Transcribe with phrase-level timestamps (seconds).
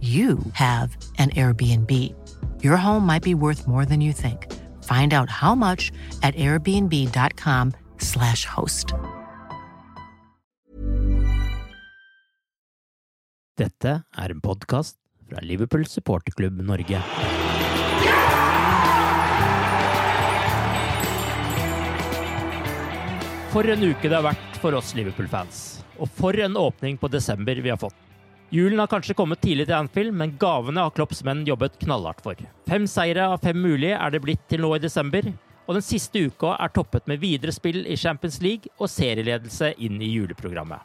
[0.00, 2.14] you have an Airbnb.
[2.62, 4.52] Your home might be worth more than you think.
[4.84, 5.90] Find out how much
[6.22, 8.92] at airbnb.com/slash host.
[13.56, 14.96] Dette er en podkast
[15.28, 17.00] fra Liverpool supporterklubb Norge.
[23.56, 25.60] For en uke det har vært for oss Liverpool-fans.
[25.96, 27.96] Og for en åpning på desember vi har fått.
[28.54, 32.38] Julen har kanskje kommet tidlig til Anfield, men gavene har Klopps menn jobbet knallhardt for.
[32.70, 35.26] Fem seire av fem mulige er det blitt til nå i desember,
[35.66, 39.98] og den siste uka er toppet med videre spill i Champions League og serieledelse inn
[39.98, 40.78] i juleprogrammet.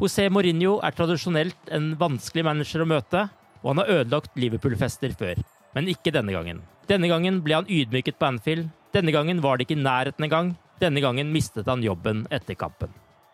[0.00, 3.26] José Mourinho er tradisjonelt en vanskelig manager å møte,
[3.60, 5.44] og han har ødelagt Liverpool-fester før.
[5.76, 6.64] Men ikke denne gangen.
[6.88, 8.72] Denne gangen ble han ydmyket på Anfield.
[8.96, 10.56] Denne gangen var det ikke i nærheten engang.
[10.80, 12.90] Denne gangen mistet han jobben etter kampen.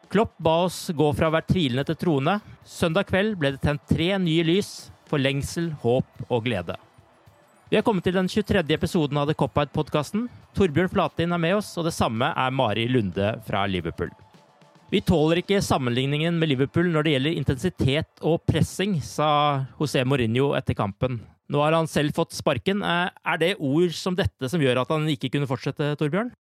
[0.09, 2.39] Klopp ba oss gå fra å være tvilende til troende.
[2.65, 6.79] Søndag kveld ble det tent tre nye lys for lengsel, håp og glede.
[7.69, 8.63] Vi har kommet til den 23.
[8.73, 10.25] episoden av The Cop-Out-podkasten.
[10.57, 14.09] Torbjørn Flatin er med oss, og det samme er Mari Lunde fra Liverpool.
[14.89, 20.55] Vi tåler ikke sammenligningen med Liverpool når det gjelder intensitet og pressing, sa José Mourinho
[20.57, 21.21] etter kampen.
[21.53, 22.81] Nå har han selv fått sparken.
[22.81, 26.33] Eh, Er det ord som dette som gjør at han ikke kunne fortsette, Torbjørn?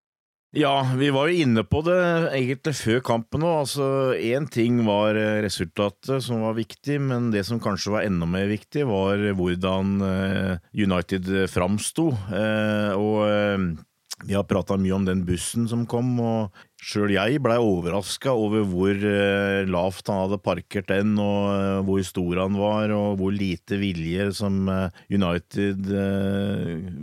[0.57, 1.99] Ja, vi var jo inne på det
[2.33, 3.59] egentlig før kampen òg.
[3.67, 8.25] Altså, én ting var eh, resultatet som var viktig, men det som kanskje var enda
[8.25, 12.09] mer viktig, var hvordan eh, United framsto.
[12.33, 13.77] Eh, Og
[14.25, 18.63] vi har prata mye om den bussen som kom, og sjøl jeg blei overraska over
[18.71, 23.35] hvor eh, lavt han hadde parkert den, og eh, hvor stor han var, og hvor
[23.35, 25.91] lite vilje som eh, United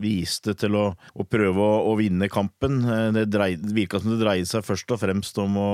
[0.02, 2.82] viste til å, å prøve å, å vinne kampen.
[3.16, 5.70] Det, drei- det virka som det dreide seg først og fremst om å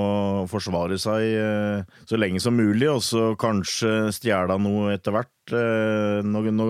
[0.51, 5.29] forsvare seg så lenge som mulig, og så kanskje stjele noe etter hvert.
[6.25, 6.67] Nå, nå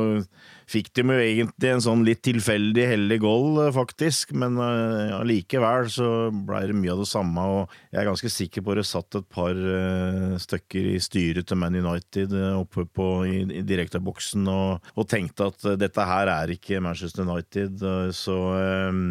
[0.71, 5.93] fikk de jo egentlig en sånn litt tilfeldig heldig goal, eh, faktisk, men allikevel ja,
[5.93, 9.19] så blei det mye av det samme, og jeg er ganske sikker på det satt
[9.19, 14.47] et par uh, stykker i styret til Man United eh, oppe på, i, i direkteboksen
[14.51, 19.01] og, og tenkte at eh, dette her er ikke Manchester United, eh, så eh,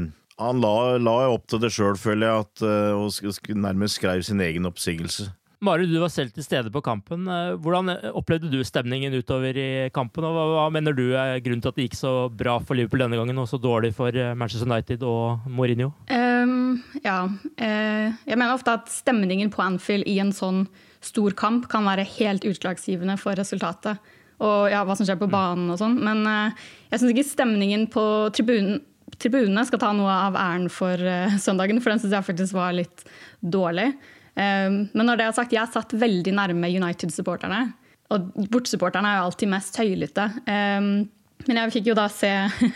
[0.40, 4.40] han la, la opp til det sjøl, føler jeg, at, eh, og nærmest skrev sin
[4.44, 5.30] egen oppsigelse.
[5.60, 7.26] Mari, du var selv til stede på kampen.
[7.28, 11.60] Eh, Hvordan opplevde du stemningen utover i kampen, og hva, hva mener du er grunnen
[11.60, 14.32] til at det gikk så bra for Liverpool denne gangen, og så dårlig for eh,
[14.32, 15.90] Manchester United og Mourinho?
[16.08, 17.18] Um, ja.
[17.60, 20.62] eh, jeg mener ofte at stemningen på Anfield i en sånn
[21.04, 24.00] stor kamp kan være helt utslagsgivende for resultatet.
[24.40, 25.98] Og ja, hva som skjer på banen og sånn.
[26.00, 26.62] Men eh,
[26.94, 28.80] jeg syns ikke stemningen på tribunen,
[29.20, 32.72] tribunene skal ta noe av æren for uh, søndagen, for den syns jeg faktisk var
[32.78, 33.04] litt
[33.44, 33.90] dårlig.
[34.40, 37.62] Ehm, men når det er sagt, jeg satt veldig nærme United-supporterne.
[38.10, 40.26] Og bortsupporterne er jo alltid mest høylytte.
[40.50, 40.92] Ehm,
[41.48, 42.30] men jeg fikk jo da se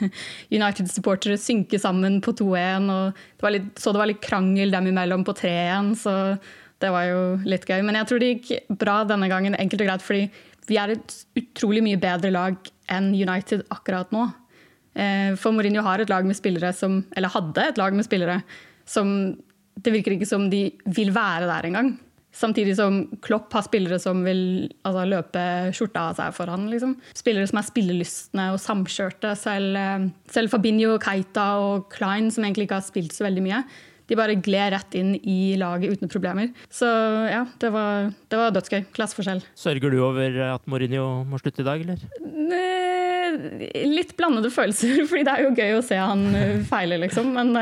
[0.59, 5.25] United-supportere synke sammen på 2-1, og det litt, så det var litt krangel dem imellom
[5.27, 6.15] på 3-1, så
[6.83, 7.83] det var jo litt gøy.
[7.85, 10.25] Men jeg tror det gikk bra denne gangen, enkelt og greit, fordi
[10.69, 12.57] vi er et utrolig mye bedre lag
[12.93, 14.27] enn United akkurat nå.
[14.97, 18.37] Eh, For Mourinho har et lag med spillere som Eller hadde et lag med spillere
[18.87, 19.09] som
[19.83, 21.95] det virker ikke som de vil være der engang.
[22.35, 25.43] Samtidig som Klopp har spillere som vil altså, løpe
[25.77, 26.67] skjorta av seg for han.
[26.73, 26.97] Liksom.
[27.15, 29.37] Spillere som er spillelystne og samkjørte.
[29.39, 33.63] Selv, eh, selv Fabinho, Keita og Klein, som egentlig ikke har spilt så veldig mye,
[34.11, 36.51] de bare gled rett inn i laget uten problemer.
[36.69, 36.89] Så
[37.31, 38.83] ja, det var, det var dødsgøy.
[38.97, 39.41] Klasseforskjell.
[39.57, 42.03] Sørger du over at Mourinho må slutte i dag, eller?
[42.35, 42.65] Ne,
[43.95, 46.27] litt blandede følelser, fordi det er jo gøy å se han
[46.67, 47.31] feile, liksom.
[47.39, 47.55] Men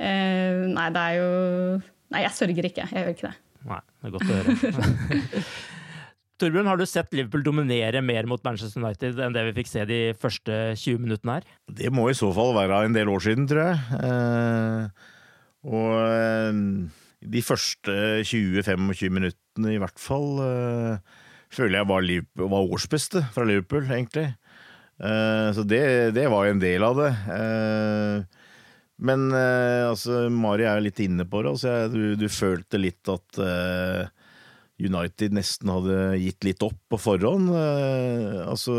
[0.00, 1.30] eh, nei, det er jo
[2.10, 2.88] Nei, jeg sørger ikke.
[2.90, 3.36] Jeg gjør ikke det.
[3.70, 5.44] Nei, det er godt å høre.
[6.40, 9.84] Torbjørn, har du sett Liverpool dominere mer mot Manchester United enn det vi fikk se
[9.86, 11.48] de første 20 minuttene her?
[11.68, 14.00] Det må i så fall være en del år siden, tror jeg.
[14.08, 15.10] Eh,
[15.68, 16.62] og eh,
[17.36, 21.18] de første 20-25 minuttene i hvert fall eh,
[21.52, 24.30] føler jeg var, Liverpool, var årsbeste fra Liverpool, egentlig.
[25.00, 25.82] Eh, så det,
[26.16, 27.10] det, var jo en del av det.
[27.36, 28.39] Eh,
[29.00, 31.54] men eh, altså, Mari er jo litt inne på det.
[31.54, 34.04] Altså, du, du, følte litt at eh,
[34.80, 37.50] United nesten hadde gitt litt opp på forhånd.
[37.56, 38.76] Eh, altså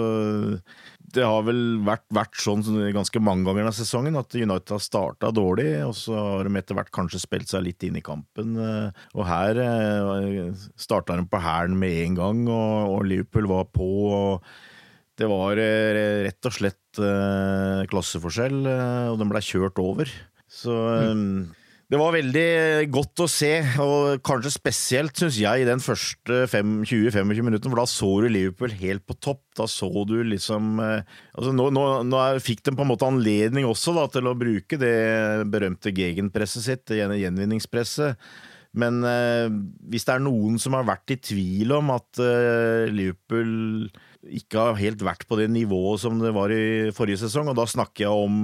[1.11, 2.63] Det har vel vært, vært, sånn
[2.95, 6.77] ganske mange ganger denne sesongen at United har starta dårlig, og så har de etter
[6.77, 8.57] hvert kanskje spilt seg litt inn i kampen.
[8.61, 13.71] Eh, og her eh, starta de på hælen med en gang, og, og Liverpool var
[13.73, 13.93] på.
[14.11, 14.51] og
[15.21, 20.11] det var eh, rett og slett eh, klasseforskjell, eh, og den blei kjørt over.
[20.51, 21.51] Så mm.
[21.91, 22.45] det var veldig
[22.91, 23.51] godt å se,
[23.83, 28.75] og kanskje spesielt, syns jeg, i den første 20-25 minuttene, for da så du Liverpool
[28.81, 29.43] helt på topp.
[29.59, 33.95] Da så du liksom altså Nå, nå, nå fikk de på en måte anledning også
[33.97, 34.95] da, til å bruke det
[35.51, 38.17] berømte gegenpresset sitt, det gjenvinningspresset.
[38.77, 39.51] Men eh,
[39.91, 43.89] hvis det er noen som har vært i tvil om at eh, Liverpool
[44.27, 47.65] ikke har helt vært på det nivået som det var i forrige sesong, og da
[47.69, 48.43] snakker jeg om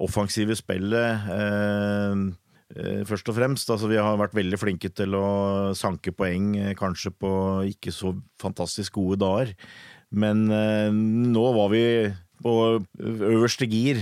[0.00, 2.22] offensive spillet eh,
[2.76, 3.70] eh først og fremst.
[3.70, 7.32] Altså, vi har vært veldig flinke til å sanke poeng, eh, kanskje på
[7.72, 9.54] ikke så fantastisk gode dager.
[10.10, 11.84] Men eh, nå var vi
[12.40, 12.54] på
[12.96, 13.98] øverste gir,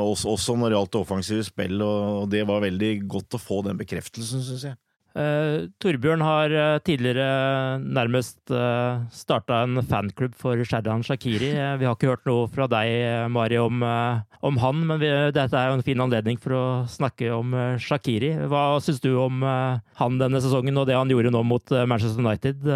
[0.00, 3.58] også, også når det gjaldt det offensive spillet, og det var veldig godt å få
[3.66, 4.78] den bekreftelsen, syns jeg.
[5.14, 11.52] Uh, Torbjørn har uh, tidligere nærmest uh, starta en fanklubb for Sherdan Shakiri.
[11.54, 15.54] Uh, vi har ikke hørt noe fra deg, Mari, om, om han, men vi, dette
[15.54, 18.32] er jo en fin anledning for å snakke om Shakiri.
[18.50, 22.66] Hva syns du om han denne sesongen og det han gjorde nå mot Manchester United?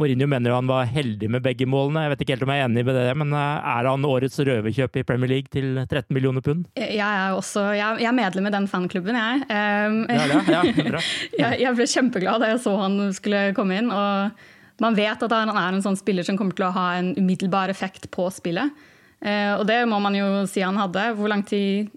[0.00, 2.02] Mourinho mener jo han var heldig med begge målene.
[2.02, 4.40] Jeg vet ikke helt om jeg er enig med det, men eh, er han årets
[4.48, 6.64] røverkjøp i Premier League til 13 millioner pund?
[6.80, 9.44] Jeg er også jeg, er medlem i den fanklubben, jeg.
[9.46, 11.02] Um, ja, ja, ja, bra.
[11.42, 13.92] jeg, jeg, ble kjempeglad da jeg så han skulle komme inn.
[13.94, 17.12] og Man vet at han er en sånn spiller som kommer til å ha en
[17.14, 18.74] umiddelbar effekt på spillet.
[19.22, 21.12] Uh, og det må man jo si han hadde.
[21.20, 21.94] Hvor lang tid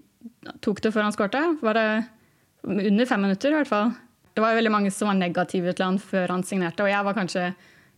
[0.62, 1.42] tok det før han skårte?
[1.66, 1.88] Var det
[2.62, 3.90] under fem minutter, i hvert fall?
[4.38, 7.06] Det var jo veldig mange som var negative til han før han signerte, og jeg
[7.08, 7.48] var kanskje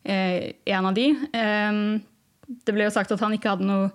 [0.05, 1.11] en av de.
[2.65, 3.91] Det ble jo sagt at han ikke hadde noe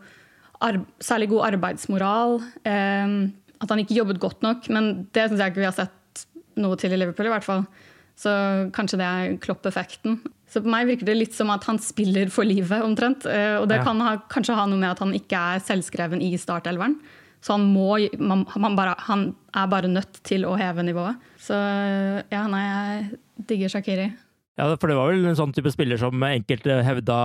[1.04, 2.38] særlig god arbeidsmoral.
[2.63, 6.25] At han ikke jobbet godt nok, men det syns jeg ikke vi har sett
[6.62, 7.28] noe til i Liverpool.
[7.30, 7.66] i hvert fall.
[8.16, 8.31] Så
[8.75, 10.22] kanskje det er Klopp-effekten.
[10.48, 13.25] Så på meg virker det litt som at han spiller for livet, omtrent.
[13.28, 13.86] Eh, og det ja.
[13.88, 16.96] kan ha, kanskje ha noe med at han ikke er selvskreven i startelveren.
[17.44, 21.19] Så han, må, man, man bare, han er bare nødt til å heve nivået.
[21.42, 21.57] Så
[22.31, 24.07] ja, nei, jeg digger Shakiri.
[24.56, 27.16] Ja, for det var vel en sånn type spiller som enkelte hevda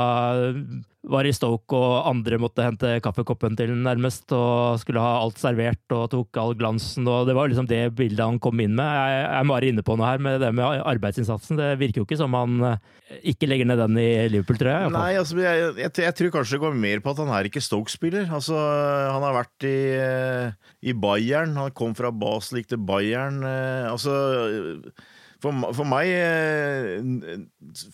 [1.09, 5.94] var i Stoke, og andre måtte hente kaffekoppen til nærmest, og skulle ha alt servert
[5.96, 7.06] og tok all glansen.
[7.08, 8.84] og Det var liksom det bildet han kom inn med.
[8.84, 11.60] Jeg er bare inne på noe her med det med arbeidsinnsatsen.
[11.60, 12.91] Det virker jo ikke som han eh,
[13.32, 14.91] ikke legger ned den i Liverpool, tror jeg.
[14.96, 17.65] Nei, altså, jeg, jeg, jeg, tror kanskje det går mer på at han er ikke
[17.65, 18.27] Stoke-spiller.
[18.29, 23.41] Altså, han har vært i, eh, i Bayern, han kom fra Basel, gikk til Bayern.
[23.46, 24.19] Eh, altså
[25.43, 27.01] for, for, meg eh,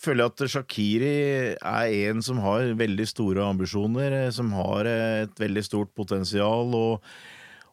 [0.03, 1.15] føler jeg at Shakiri
[1.55, 7.07] er en som har veldig store ambisjoner, eh, som har et veldig stort potensial, og,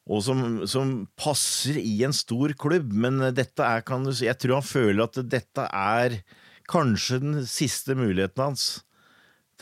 [0.06, 2.94] og som, som, passer i en stor klubb.
[2.94, 6.22] Men dette er, kan du si, jeg tror han føler at dette er
[6.70, 8.68] kanskje den siste muligheten hans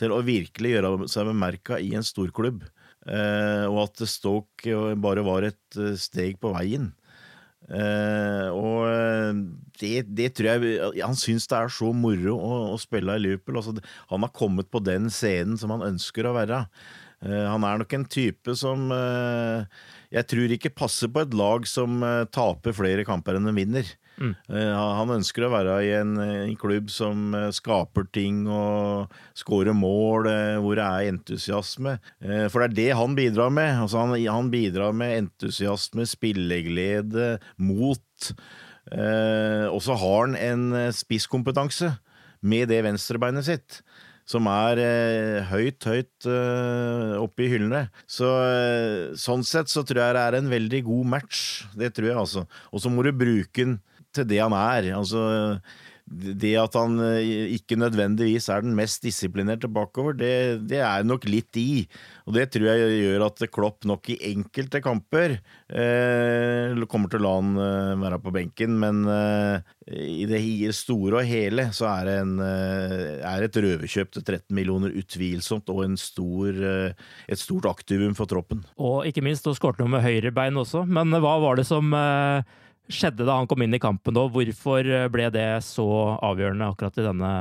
[0.00, 2.64] til å virkelig gjøre seg bemerka i en storklubb.
[3.02, 6.92] Eh, og at Stoke bare var et eh, steg på veien.
[7.72, 9.38] Uh, og eh,
[9.80, 13.60] det, det, tror jeg Han syns det er så moro å, å spille i Liverpool.
[13.60, 13.72] Altså,
[14.10, 16.66] han har kommet på den scenen som han ønsker å være.
[17.24, 18.90] Uh, han er nok en type som
[20.12, 22.02] jeg tror ikke passer på et lag som
[22.34, 23.88] taper flere kamper enn de vinner.
[24.20, 24.34] Mm.
[24.50, 29.76] Uh, han ønsker å være i en, en klubb som uh, skaper ting og skårer
[29.76, 30.28] mål,
[30.62, 31.96] hvor det er entusiasme.
[32.52, 33.70] for det er det han bidrar med.
[33.84, 38.34] Altså, han, han, bidrar med entusiasme, spilleglede, mot.
[38.90, 41.92] Eh, og så har han en eh, spisskompetanse
[42.42, 43.82] med det venstrebeinet sitt.
[44.28, 47.86] Som er eh, høyt, høyt eh, oppe i hyllene.
[48.06, 51.40] Så, eh, sånn sett så tror jeg det er en veldig god match.
[51.78, 52.44] Det tror jeg, altså.
[52.70, 53.80] Og så må du bruke den
[54.14, 54.92] til det han er.
[54.96, 55.24] Altså
[56.12, 60.32] det at han eh, ikke nødvendigvis er den mest disiplinerte bakover, det,
[60.68, 61.84] det er nok litt i.
[62.28, 65.38] Og det tror jeg gjør at Klopp nok i enkelte kamper
[65.72, 70.42] eh, kommer til å la han eh, være på benken, men eh, i det
[70.76, 75.72] store og hele så er det en, eh, er et røverkjøp til 13 millioner utvilsomt,
[75.72, 78.66] og stor, eh, et stort aktivum for troppen.
[78.76, 81.90] Og ikke minst, da skåret han med høyrebein også, men hva var det som
[82.94, 84.24] skjedde da han kom inn i kampen da?
[84.32, 85.86] Hvorfor ble det så
[86.22, 87.32] avgjørende akkurat i denne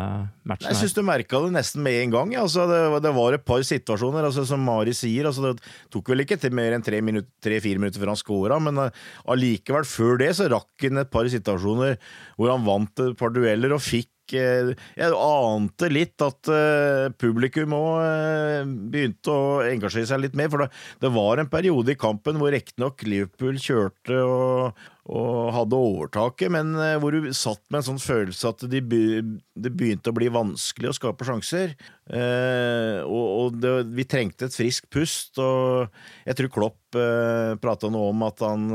[0.48, 0.70] matchen?
[0.72, 2.36] Jeg syns du merka det nesten med en gang.
[2.42, 5.30] Altså, det, det, var et par situasjoner, altså, som Mari sier.
[5.30, 8.80] Altså, det tok vel ikke til mer enn tre-fire minutter, minutter før han scora, men
[8.80, 11.98] uh, allikevel, før det så rakk han et par situasjoner
[12.38, 17.92] hvor han vant et par dueller og fikk jeg ante litt at uh, publikum òg
[18.02, 20.52] uh, begynte å engasjere seg litt mer.
[20.52, 26.54] For det, var en periode i kampen hvor riktignok Liverpool kjørte og, og hadde overtaket,
[26.54, 30.32] men uh, hvor du satt med en sånn følelse at de det begynte å bli
[30.34, 31.76] vanskelig å skape sjanser.
[32.12, 35.92] og, og det, vi trengte et friskt pust, og
[36.26, 38.66] jeg tror Klopp uh, prata noe om at han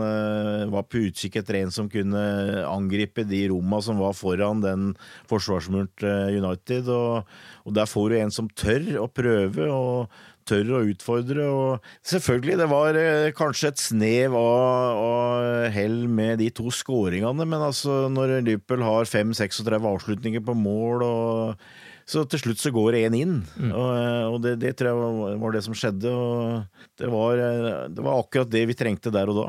[0.73, 2.23] var på utkikk etter en som kunne
[2.69, 4.89] angripe de romma som var foran den
[5.31, 7.29] forsvarsmurt United, og,
[7.67, 9.69] og der får du en som tør å prøve.
[9.73, 11.47] og tør å utfordre.
[11.51, 17.49] Og selvfølgelig, det var eh, kanskje et snev av, av hell med de to skåringene,
[17.49, 21.67] men altså, når Liverpool har 5-36 avslutninger på mål og
[22.07, 23.71] så til slutt så går det én inn, mm.
[23.75, 26.11] og, eh, og det, det, tror jeg var det som skjedde.
[26.11, 29.49] og det var, eh, det var akkurat det vi trengte der og da.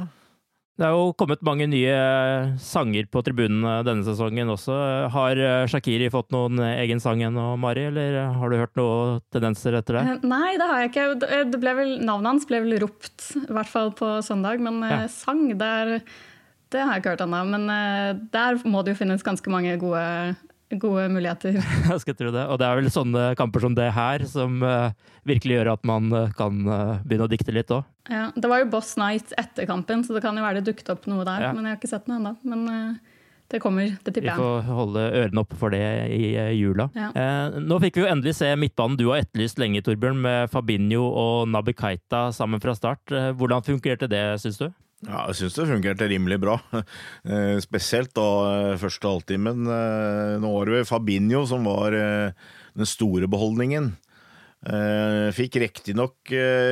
[0.77, 1.93] Det er jo kommet mange nye
[2.61, 4.75] sanger på tribunen denne sesongen også.
[5.09, 5.39] Har
[5.73, 10.03] Shakiri fått noen egen sang ennå, Mari, eller har du hørt noen tendenser etter det?
[10.05, 11.07] Eh, nei, det har jeg ikke.
[11.49, 14.61] Det ble vel, navnet hans ble vel ropt, i hvert fall på søndag.
[14.61, 15.09] Men eh, ja.
[15.09, 15.97] sang, der,
[16.69, 17.41] det har jeg ikke hørt ennå.
[17.55, 20.05] Men eh, der må det jo finnes ganske mange gode
[20.75, 21.57] gode muligheter.
[21.91, 22.45] Jeg skal tro det.
[22.51, 24.91] Og det er vel sånne kamper som det her som uh,
[25.27, 27.85] virkelig gjør at man uh, kan uh, begynne å dikte litt òg.
[28.11, 30.91] Ja, det var jo Boss Night etter kampen, så det kan jo være det dukket
[30.91, 31.49] opp noe der.
[31.49, 31.53] Ja.
[31.55, 32.33] Men jeg har ikke sett noe ennå.
[32.47, 32.97] Men
[33.51, 34.35] det kommer, det tipper jeg.
[34.35, 36.89] Vi får holde ørene oppe for det i jula.
[36.95, 37.11] Ja.
[37.63, 41.47] nå fikk vi jo endelig se midtbanen du har etterlyst lenge, Torbjørn, med Fabinho og
[41.51, 43.07] Nabi Keita sammen fra start.
[43.39, 44.67] hvordan fungerte det, syns du?
[45.05, 46.57] Ja, jeg syns det fungerte rimelig bra.
[47.27, 49.67] Eh, spesielt da eh, første halvtimen.
[49.67, 53.95] Eh, nå var det Fabinho som var den store beholdningen.
[55.37, 56.31] Fikk riktignok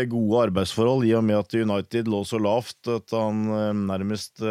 [0.09, 3.43] gode arbeidsforhold i og med at United lå så lavt at han
[3.85, 4.41] nærmest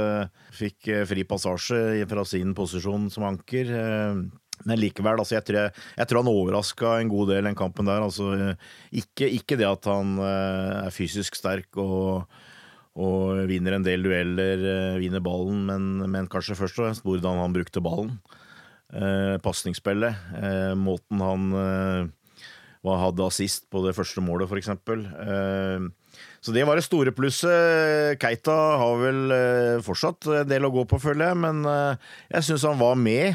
[0.54, 3.75] fikk fri passasje fra sin posisjon som anker.
[3.75, 7.90] Men likevel, altså jeg, tror jeg, jeg, tror han overraska en god del den kampen
[7.90, 8.07] der.
[8.07, 8.54] Altså,
[8.95, 12.31] ikke, ikke det at han er fysisk sterk og
[12.94, 17.40] og vinner en del dueller, eh, vinner ballen, men, men kanskje først og fremst hvordan
[17.42, 18.18] han brukte ballen.
[18.94, 22.12] Eh, Pasningsspillet, eh, måten han eh,
[22.84, 24.68] hadde assist på det første målet, f.eks.
[24.70, 25.86] Eh,
[26.44, 28.20] så det var det store plusset.
[28.22, 32.50] Keita har vel eh, fortsatt en del å gå på, føler jeg, men eh, jeg
[32.50, 33.34] syns han var med.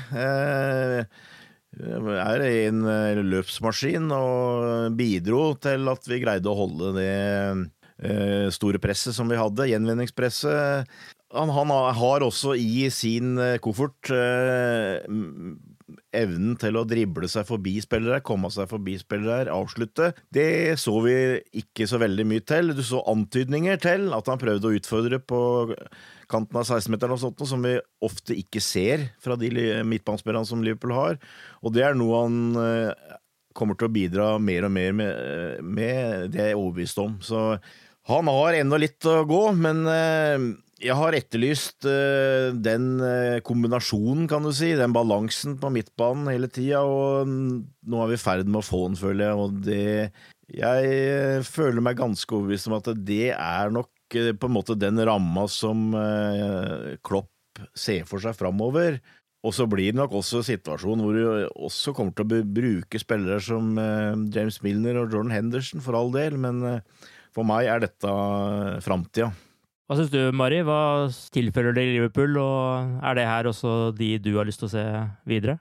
[1.79, 2.79] er en
[3.27, 7.11] løpsmaskin og bidro til at vi greide å holde det
[8.55, 10.87] store presset som vi hadde, gjenvinningspresset.
[11.35, 15.03] Han, han, har også i sin eh, koffert eh,
[16.17, 20.09] evnen til å drible seg forbi spillere, komme seg forbi spillere, avslutte.
[20.33, 21.13] Det så vi
[21.61, 22.73] ikke så veldig mye til.
[22.73, 25.41] Du så antydninger til at han prøvde å utfordre på
[26.29, 27.75] kanten av 16-meteren og sånt, som vi
[28.05, 29.51] ofte ikke ser fra de
[29.85, 31.21] midtbanespillerne som Liverpool har.
[31.61, 32.41] Og det er noe han
[33.57, 37.17] kommer til å bidra mer og mer med, med det er jeg overbevist om.
[37.25, 37.43] Så
[38.09, 40.45] han har ennå litt å gå, men eh,
[40.81, 46.49] jeg har etterlyst eh, den eh, kombinasjonen, kan du si, den balansen på midtbanen hele
[46.49, 49.83] tida, og nå er vi i ferd med å få den, føler jeg, og det
[50.49, 55.43] Jeg føler meg ganske overbevist om at det er nok på en måte den ramma
[55.45, 55.91] som
[57.05, 58.97] Klopp ser for seg framover.
[59.45, 63.37] Og så blir det nok også situasjonen hvor du også kommer til å bruke spillere
[63.45, 63.77] som
[64.33, 66.81] James Milner og Jordan Henderson, for all del, men
[67.35, 68.15] for meg er dette
[68.85, 69.31] framtida.
[69.89, 70.59] Hva syns du, Mari?
[70.61, 74.73] Hva tilfører det Liverpool, og er det her også de du har lyst til å
[74.75, 74.83] se
[75.29, 75.55] videre?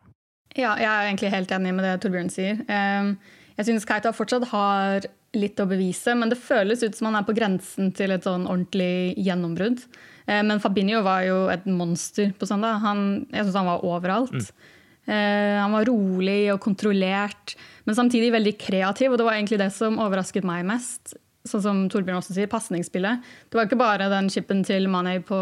[0.52, 2.58] Ja, jeg er egentlig helt enig med det Torbjørn sier.
[2.68, 3.14] Ehm,
[3.56, 5.06] jeg syns Keita fortsatt har
[5.36, 8.44] litt å bevise, men det føles ut som han er på grensen til et sånn
[8.44, 9.80] ordentlig gjennombrudd.
[10.26, 12.82] Eh, men Fabinho var jo et monster på søndag.
[12.84, 14.36] Han, jeg syns han var overalt.
[14.36, 14.66] Mm.
[15.08, 17.54] han var rolig og kontrollert,
[17.88, 19.14] men samtidig veldig kreativ.
[19.14, 21.16] Og det var egentlig det som overrasket meg mest.
[21.46, 23.22] Sånn som Torbjørn også sier, pasningsspillet.
[23.48, 25.38] Det var ikke bare den chipen til Mané på,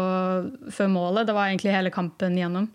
[0.71, 2.69] før målet, det var egentlig hele kampen gjennom.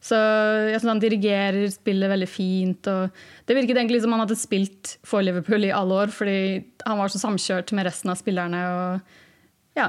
[0.00, 2.86] Så jeg synes Han dirigerer spillet veldig fint.
[2.86, 3.10] og
[3.46, 7.08] Det virket egentlig som han hadde spilt for Liverpool i alle år, fordi han var
[7.08, 8.62] så samkjørt med resten av spillerne.
[8.70, 9.00] og
[9.76, 9.88] ja,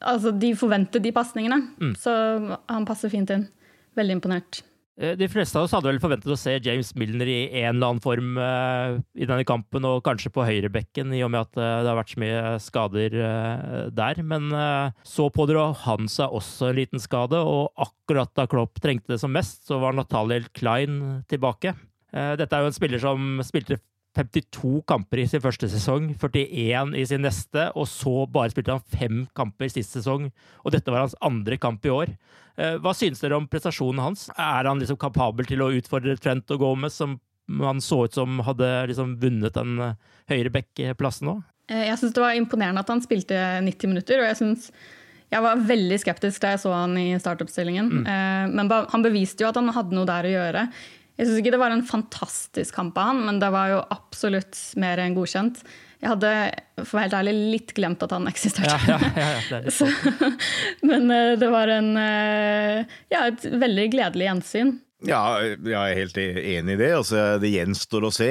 [0.00, 1.94] altså De forventet de pasningene, Mm.
[1.96, 3.48] så han passer fint inn.
[3.96, 4.62] Veldig imponert.
[5.00, 7.94] Eh, De fleste av oss hadde vel forventet å se James Milner i en eller
[7.94, 11.76] annen form eh, i denne kampen, og kanskje på høyrebekken, i og med at eh,
[11.80, 13.16] det har vært så mye skader
[13.96, 14.22] der.
[14.30, 14.50] Men
[15.06, 19.32] så pådro han seg også en liten skade, og akkurat da Klopp trengte det som
[19.34, 21.74] mest, så var Nathaliel Klein tilbake.
[22.10, 23.78] Dette er jo en spiller som spilte
[24.16, 28.82] 52 kamper i sin første sesong, 41 i sin neste, og så bare spilte han
[28.90, 30.28] fem kamper sist sesong.
[30.64, 32.12] Og dette var hans andre kamp i år.
[32.58, 34.26] Eh, Hva synes dere om prestasjonen hans?
[34.34, 37.20] Er han liksom kapabel til å utfordre Trent og Gomez, som
[37.62, 39.94] han så ut som hadde liksom vunnet den eh,
[40.30, 41.36] høyre back-plassen nå?
[41.70, 44.18] Eh, Jeg syns det var imponerende at han spilte 90 minutter.
[44.24, 44.72] og jeg syns
[45.30, 47.86] jeg var veldig skeptisk da jeg så han i startoppstillingen.
[48.02, 48.54] Mm.
[48.58, 50.64] Men han beviste jo at han hadde noe der å gjøre.
[51.20, 54.56] Jeg syns ikke det var en fantastisk kamp av han, men det var jo absolutt
[54.80, 55.58] mer enn godkjent.
[56.00, 56.28] Jeg hadde
[56.80, 58.78] for å være helt ærlig litt glemt at han eksisterte.
[58.88, 59.88] Ja, ja, ja, det Så,
[60.88, 64.70] men eh, det var en, eh, ja, et veldig gledelig gjensyn.
[65.04, 66.88] Ja, jeg er helt enig i det.
[67.02, 68.30] Altså, det gjenstår å se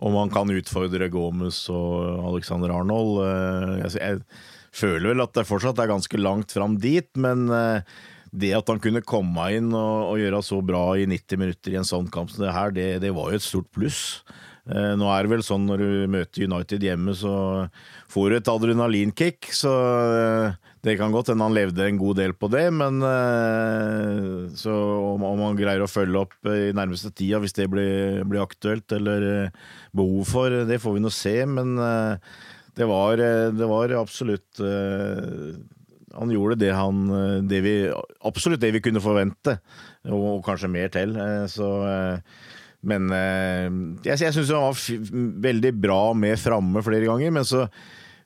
[0.00, 3.20] om han kan utfordre Gomez og Alexander Arnold.
[3.26, 7.50] Eh, Jeg, jeg føler vel at det fortsatt er ganske langt fram dit, men
[8.30, 11.80] det at han kunne komme inn og, og gjøre så bra i 90 minutter i
[11.80, 14.02] en sånn kamp som det her, det, det var jo et stort pluss.
[14.70, 17.32] Eh, Nå er det vel sånn når du møter United hjemme, så
[18.12, 19.48] får du et adrenalinkick.
[19.56, 24.52] Så eh, det kan godt hende han levde en god del på det, men eh,
[24.58, 24.76] så
[25.14, 28.94] om, om han greier å følge opp i nærmeste tida, hvis det blir, blir aktuelt
[28.96, 29.58] eller eh,
[29.96, 31.36] behov for, det får vi nå se.
[31.50, 31.74] Men
[32.78, 34.60] det var, det var absolutt
[36.16, 37.04] han gjorde det han
[37.48, 37.74] det vi,
[38.26, 39.58] Absolutt det vi kunne forvente,
[40.08, 41.14] og, og kanskje mer til.
[41.16, 42.20] eh, Så eh,
[42.82, 43.66] Men eh,
[44.08, 47.66] jeg, jeg syns han var veldig bra med framme flere ganger, men så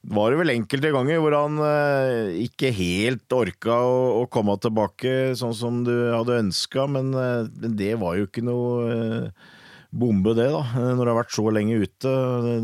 [0.05, 5.33] var det vel enkelte ganger hvor han eh, ikke helt orka å, å komme tilbake
[5.41, 9.51] sånn som du hadde ønska, men eh, men det var jo ikke noe eh,
[9.95, 12.15] bombe, det, da, når det har vært så lenge ute.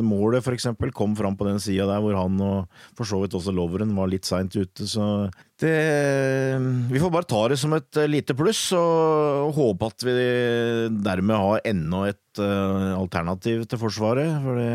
[0.02, 3.36] Målet, for eksempel, kom fram på den sida der hvor han og for så vidt
[3.38, 5.74] også Loveren var litt seint ute, så det
[6.90, 10.14] Vi får bare ta det som et eh, lite pluss, og håpe at vi
[11.04, 14.70] dermed har enda et eh, alternativ til Forsvaret, for det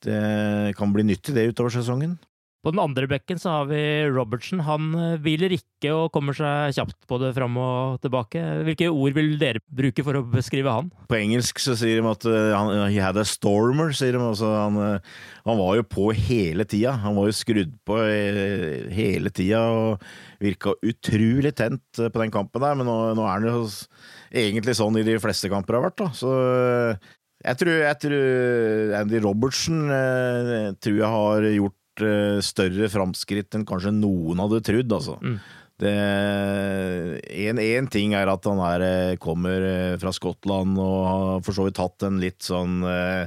[0.00, 2.14] det kan bli nyttig det utover sesongen.
[2.60, 3.80] På den andre bekken så har vi
[4.12, 4.60] Robertsen.
[4.66, 8.42] Han eh, hviler ikke og kommer seg kjapt både fram og tilbake.
[8.66, 10.90] Hvilke ord vil dere bruke for å beskrive han?
[11.08, 14.20] På engelsk så sier de at uh, han he had a stormer, sier de.
[14.20, 16.92] Altså, han, uh, han var jo på hele tida.
[17.00, 17.96] Han var jo skrudd på
[18.92, 20.04] hele tida og
[20.44, 23.64] virka utrolig tent på den kampen der, men nå, nå er han jo
[24.28, 26.12] egentlig sånn i de fleste kamper har vært, da.
[26.12, 26.36] Så
[27.40, 33.66] jeg tror, jeg tror Andy Robertsen jeg tror jeg har gjort uh, større framskritt enn
[33.68, 35.18] kanskje noen hadde trodd, altså.
[35.22, 35.40] Mm.
[35.80, 41.56] en, en ting er at han er, eh, kommer eh, fra Skottland og har for
[41.56, 43.24] så vidt hatt en litt sånn eh,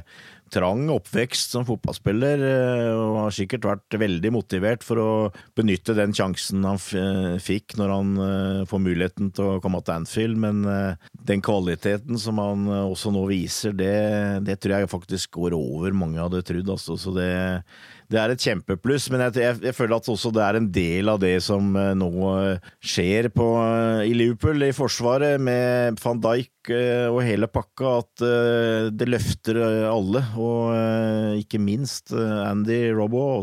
[0.54, 5.10] trang oppvekst som fotballspiller, eh, og har sikkert vært veldig motivert for å
[5.58, 9.96] benytte den sjansen han eh, fikk når han eh, får muligheten til å komme til
[9.98, 13.96] Anfield, men eh, den kvaliteten som han eh, også nå viser, det,
[14.46, 16.98] det tror jeg faktisk går over mange hadde trodd, altså.
[17.00, 17.32] Så det,
[18.12, 21.10] det er et kjempepluss, men jeg, jeg, jeg føler at også det er en del
[21.12, 26.20] av det som eh, nå eh, skjer på, eh, i Liverpool, i forsvaret, med van
[26.22, 28.22] Dijk og hele pakka, at
[28.96, 30.22] det løfter alle.
[30.40, 33.42] Og ikke minst Andy Robbo.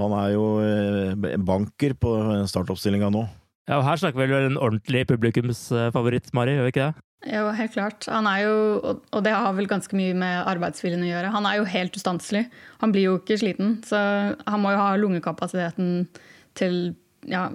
[0.00, 0.46] Han er jo
[1.44, 2.14] banker på
[2.48, 3.26] startoppstillinga nå.
[3.68, 7.04] Ja, og Her snakker vi vel en ordentlig publikumsfavoritt, Mari, gjør vi ikke det?
[7.32, 8.06] Jo, helt klart.
[8.10, 11.30] Han er jo, og- det har vel ganske mye med arbeidsviljen å gjøre.
[11.30, 12.48] Han er jo helt ustanselig.
[12.80, 16.08] Han blir jo ikke sliten, så han må jo ha lungekapasiteten
[16.56, 16.96] til
[17.28, 17.50] ja,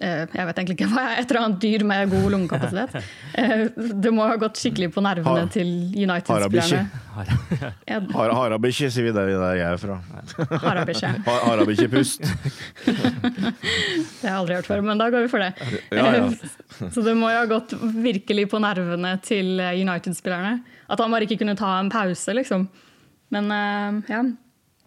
[0.00, 3.08] jeg vet egentlig ikke hva jeg er, et eller annet dyr med god lungekapasitet.
[3.36, 3.64] Eh,
[4.00, 6.86] Det må ha gått skikkelig på nervene Ha- til United-spillerne.
[7.20, 8.00] Harabikkje.
[8.30, 8.56] Har,
[8.94, 9.98] sier vi der, der jeg er fra.
[10.64, 11.10] Harabishi.
[11.28, 12.24] Har, Harabishi-pust.
[12.86, 15.50] Det har jeg aldri hørt før, men da går vi for det.
[15.92, 16.88] Ja, ja.
[16.94, 20.60] Så det må jo ha gått virkelig på nervene til United-spillerne.
[20.90, 22.68] At han bare ikke kunne ta en pause, liksom.
[23.34, 24.22] Men eh, ja,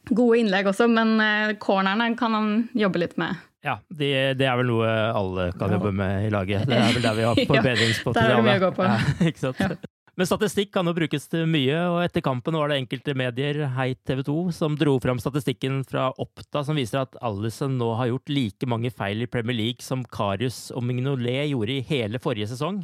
[0.10, 0.90] gode innlegg også.
[0.92, 3.38] Men eh, cornerne kan han jobbe litt med.
[3.64, 6.66] Ja, det, det er vel noe alle kan jobbe med i laget.
[6.68, 8.72] Det er vel der vi har Ja, forbedringspotensial.
[8.76, 8.88] på.
[8.90, 8.98] Ja,
[9.30, 9.62] ikke sant?
[9.64, 9.76] Ja.
[10.14, 13.96] Men statistikk kan jo brukes til mye, og etter kampen var det enkelte medier, hei
[14.06, 18.30] TV 2, som dro fram statistikken fra Oppda som viser at Alison nå har gjort
[18.30, 22.84] like mange feil i Premier League som Karius og Mignolet gjorde i hele forrige sesong.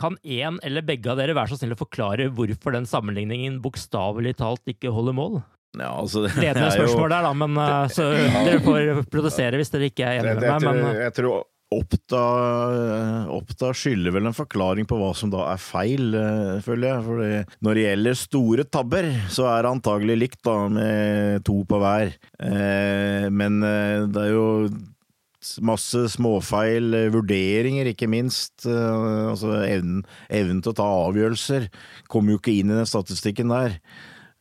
[0.00, 4.34] Kan én eller begge av dere være så snill å forklare hvorfor den sammenligningen bokstavelig
[4.42, 5.38] talt ikke holder mål?
[5.78, 7.58] Ja, altså, det Ledende er jo- spørsmål der, da, men
[7.90, 10.62] så, ja, dere får protestere hvis dere ikke er enig med meg.
[10.68, 11.42] Men, uh, jeg tror
[11.74, 12.20] Oppda,
[13.34, 17.02] Oppda skylder vel en forklaring på hva som da er feil, eh, føler jeg.
[17.08, 17.30] Fordi
[17.66, 22.14] når det gjelder store tabber, så er det antagelig likt, da, med to på hver.
[22.38, 24.46] Eh, men eh, det er jo
[25.66, 28.66] masse småfeil, eh, vurderinger ikke minst.
[28.70, 31.68] eh, Altså evnen, evnen til å ta avgjørelser
[32.08, 33.80] kommer jo ikke inn i den statistikken der.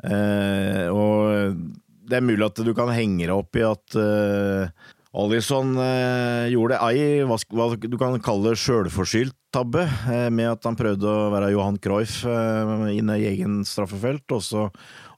[0.04, 1.56] Eh, og
[2.04, 6.80] det er mulig at du kan henge deg opp i at eh, Alison eh, gjorde
[6.89, 11.52] ei hva, hva du kan kalle sjølforskyldt tabbe, eh, med at han prøvde å være
[11.54, 14.63] Johan Cruyff eh, inne i egen straffefelt, og så,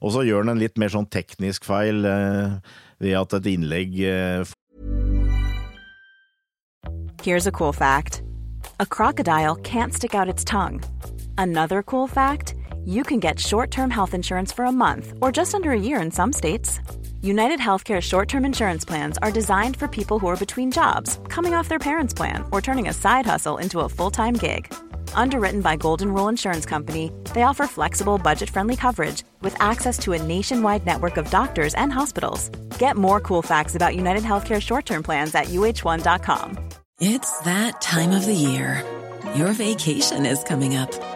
[0.00, 2.58] og så gjør han en litt mer sånn teknisk feil eh,
[3.00, 4.54] ved at et innlegg eh,
[7.24, 8.22] Here's a cool fact
[8.78, 10.82] a crocodile can't stick out its tongue.
[11.38, 12.54] Another cool fact
[12.86, 16.00] you can get short term health insurance for a month or just under a year
[16.00, 16.80] in some states.
[17.20, 21.54] United Healthcare short term insurance plans are designed for people who are between jobs, coming
[21.54, 24.72] off their parents' plan, or turning a side hustle into a full time gig.
[25.14, 30.12] Underwritten by Golden Rule Insurance Company, they offer flexible, budget friendly coverage with access to
[30.12, 32.50] a nationwide network of doctors and hospitals.
[32.78, 36.58] Get more cool facts about United Healthcare short term plans at uh1.com.
[37.00, 38.84] It's that time of the year.
[39.34, 41.15] Your vacation is coming up.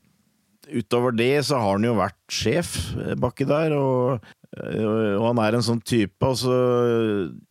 [0.69, 4.25] utover det så har han jo vært sjef eh, baki der, og,
[4.57, 6.21] eh, og han er en sånn type.
[6.27, 6.53] Altså,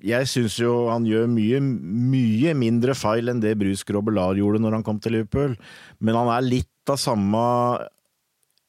[0.05, 4.79] jeg syns jo han gjør mye, mye mindre feil enn det Bruce Grobelar gjorde når
[4.79, 5.57] han kom til Liverpool,
[5.99, 7.45] men han er litt av samme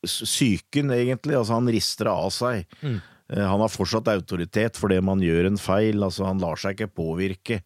[0.02, 1.38] psyken, egentlig.
[1.38, 2.78] Altså, han rister det av seg.
[2.82, 3.00] Mm.
[3.32, 6.96] Eh, Han har fortsatt autoritet fordi man gjør en feil, altså han lar seg ikke
[6.98, 7.62] påvirke.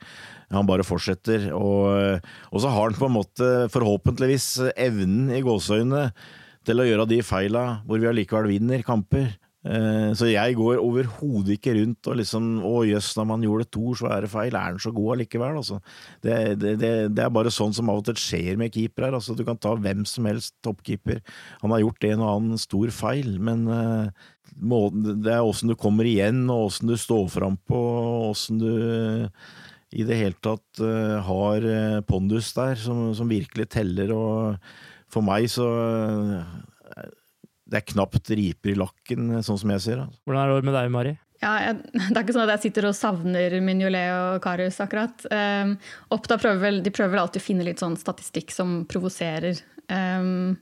[0.54, 1.50] Han bare fortsetter.
[1.58, 2.20] Og,
[2.52, 6.10] og så har han på en måte forhåpentligvis evnen i gåseøynene
[6.66, 9.34] til å gjøre de feila hvor vi allikevel vinner kamper.
[9.66, 13.96] Eh, Så jeg går overhodet ikke rundt og liksom Å jøss, når man gjorde to
[13.98, 15.58] svære feil, er han så god allikevel?
[15.58, 15.80] Altså.
[16.22, 19.10] Det, det, det, det er bare sånn som av og til skjer med keepere.
[19.18, 21.24] Altså, du kan ta hvem som helst toppkeeper.
[21.64, 24.26] Han har gjort en og annen stor feil, men uh,
[24.62, 28.70] måten- det er åssen du kommer igjen, og åssen du står frampå, og åssen du
[29.96, 34.60] i det hele tatt uh, har uh, pondus der som, som, virkelig teller, og
[35.12, 37.06] for meg så uh,
[37.66, 40.10] Det er knapt riper i lakken, sånn som jeg ser det.
[40.26, 41.16] Hvordan er det med deg, Mari?
[41.44, 41.80] Ja, jeg,
[42.12, 45.26] det er ikke sånn at jeg sitter og savner Mignolet og Karius, akkurat.
[45.32, 45.76] Um,
[46.16, 49.60] Oppda prøver vel, de prøver alltid å finne litt sånn statistikk som provoserer.
[49.92, 50.56] Um,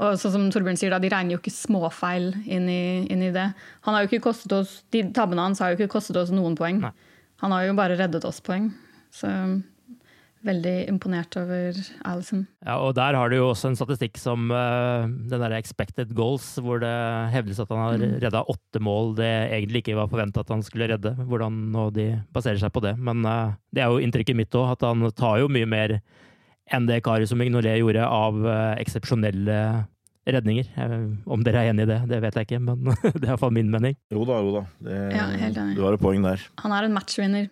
[0.00, 3.32] og sånn som Torbjørn sier, da, De regner jo ikke småfeil inn i, inn i,
[3.34, 3.50] det.
[3.86, 6.56] Han har jo ikke kostet oss, De tabbene hans har jo ikke kostet oss noen
[6.58, 6.80] poeng.
[6.86, 6.94] Nei.
[7.44, 8.70] Han har jo bare reddet oss poeng.
[9.12, 9.28] Så
[10.46, 11.76] veldig imponert over
[12.08, 12.46] Alison.
[12.64, 16.46] Ja, og der har du jo også en statistikk som uh, den der expected goals,
[16.62, 16.92] hvor det
[17.34, 18.16] hevdes at han har mm.
[18.24, 21.12] redda åtte mål det egentlig ikke var forventa at han skulle redde.
[21.20, 22.96] Hvordan nå de baserer seg på det.
[22.98, 25.98] Men uh, det er jo inntrykket mitt òg, at han tar jo mye mer
[26.70, 29.60] enn det Karius og Mignolet gjorde av uh, eksepsjonelle
[30.30, 30.68] redninger.
[31.28, 33.72] Om dere er enig i det, det vet jeg ikke, men det er iallfall min
[33.72, 33.96] mening.
[34.12, 34.66] Jo da, jo da.
[34.86, 35.30] Det, ja,
[35.74, 36.44] du har et poeng der.
[36.64, 37.50] Han er en matchvinner.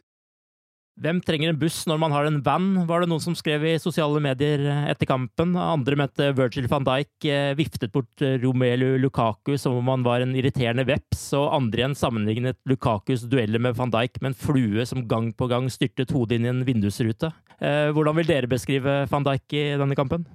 [0.98, 3.76] Hvem trenger en buss når man har en van, var det noen som skrev i
[3.78, 5.52] sosiale medier etter kampen.
[5.54, 10.34] Andre mente Virgil van Dijk eh, viftet bort Romelu Lukaku som om han var en
[10.34, 15.06] irriterende veps, og andre igjen sammenlignet Lukakus dueller med van Dijk med en flue som
[15.06, 17.30] gang på gang styrtet hodet inn i en vindusrute.
[17.62, 20.26] Eh, hvordan vil dere beskrive van Dijk i denne kampen?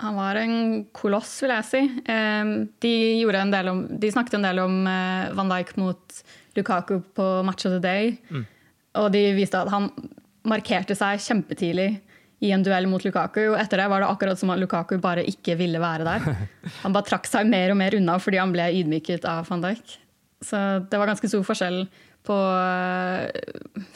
[0.00, 1.80] Han var en koloss, vil jeg si.
[2.80, 2.92] De,
[3.72, 6.22] om, de snakket en del om eh, van Dijk mot
[6.56, 8.16] Lukaku på Match of the Day.
[8.30, 8.46] Mm.
[8.98, 9.90] Og de viste at han
[10.48, 11.90] markerte seg kjempetidlig
[12.44, 13.40] i en duell mot Lukaku.
[13.52, 16.26] Og etter det var det akkurat som at Lukaku bare ikke ville være der.
[16.84, 19.96] Han bare trakk seg mer og mer unna fordi han ble ydmyket av van Dijk.
[20.44, 21.80] Så det var ganske stor forskjell
[22.28, 23.24] på eh,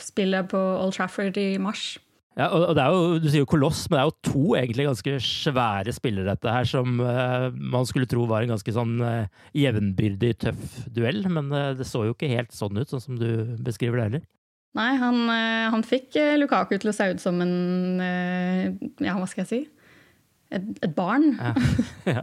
[0.02, 1.92] spillet på Old Trafford i mars.
[2.32, 4.86] Ja, og det er jo, Du sier jo koloss, men det er jo to egentlig
[4.88, 9.28] ganske svære spillere dette her, som uh, man skulle tro var en ganske sånn uh,
[9.54, 11.20] jevnbyrdig, tøff duell.
[11.28, 13.28] Men det så jo ikke helt sånn ut, sånn som du
[13.60, 14.24] beskriver det heller.
[14.78, 18.70] Nei, han, eh, han, fikk eh, Lukaku til å se ut som en eh,
[19.04, 19.61] Ja, hva skal jeg si?
[20.52, 21.35] Et, et barn.
[21.37, 21.52] Ja.
[22.12, 22.22] Ja.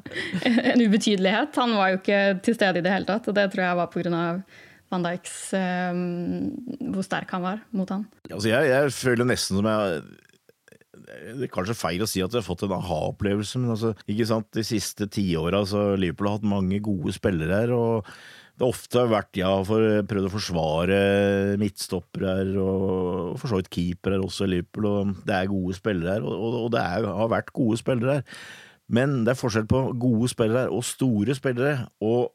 [0.74, 1.56] en ubetydelighet.
[1.62, 3.94] Han var jo ikke til stede i det hele tatt, og det tror jeg var
[3.94, 4.24] pga.
[4.90, 6.00] Van Dijks um,
[6.96, 8.08] hvor sterk han var mot han.
[8.26, 10.02] Altså jeg, jeg føler nesten som jeg
[11.10, 14.28] det er kanskje feil å si at vi har fått en aha-opplevelse, men altså, ikke
[14.30, 14.50] sant?
[14.56, 17.74] de siste tiåra har Liverpool hatt mange gode spillere her.
[17.74, 18.10] og
[18.60, 20.96] det ofte har vært ja, for, prøvd å forsvare
[21.62, 26.18] midtstoppere her, og for så vidt keepere også i Liverpool, og det er gode spillere
[26.18, 28.44] her, og, og det er, har vært gode spillere her.
[28.92, 32.34] Men det er forskjell på gode spillere her og store spillere, og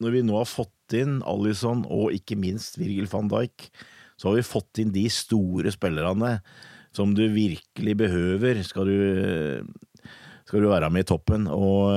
[0.00, 3.68] når vi nå har fått inn Alison og ikke minst Virgil van Dijk,
[4.16, 6.38] så har vi fått inn de store spillerne
[6.96, 8.98] som du virkelig behøver skal du,
[10.48, 11.46] skal du være med i toppen.
[11.52, 11.92] Og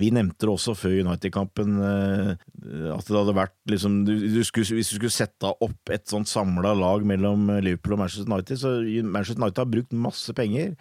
[0.00, 4.66] vi nevnte det også før United-kampen, eh, at det hadde vært liksom du, du skulle,
[4.78, 8.74] Hvis du skulle sette opp et sånt samla lag mellom Liverpool og Manchester United, så
[9.04, 10.76] Manchester United har brukt masse penger.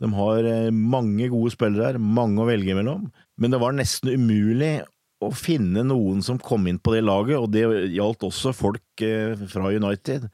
[0.00, 3.10] De har eh, mange gode spillere her, mange å velge mellom.
[3.40, 4.80] Men det var nesten umulig
[5.20, 9.34] å finne noen som kom inn på det laget, og det gjaldt også folk eh,
[9.52, 10.30] fra United.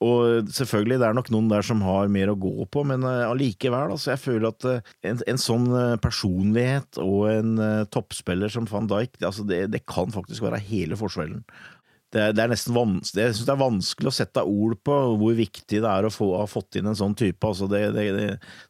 [0.00, 3.26] Og selvfølgelig, det er nok noen der som har mer å gå på, men eh,
[3.28, 7.50] allikevel, altså, jeg føler at eh, en, en, sånn eh, personlighet og en
[7.92, 11.44] toppspiller som van Dijk, altså, det, det, kan faktisk være hele forskjellen
[12.14, 15.36] det det er nesten vanskelig, jeg syns det er vanskelig å sette ord på hvor
[15.38, 17.40] viktig det er å få, ha fått inn en sånn type.
[17.46, 18.06] Altså det, det,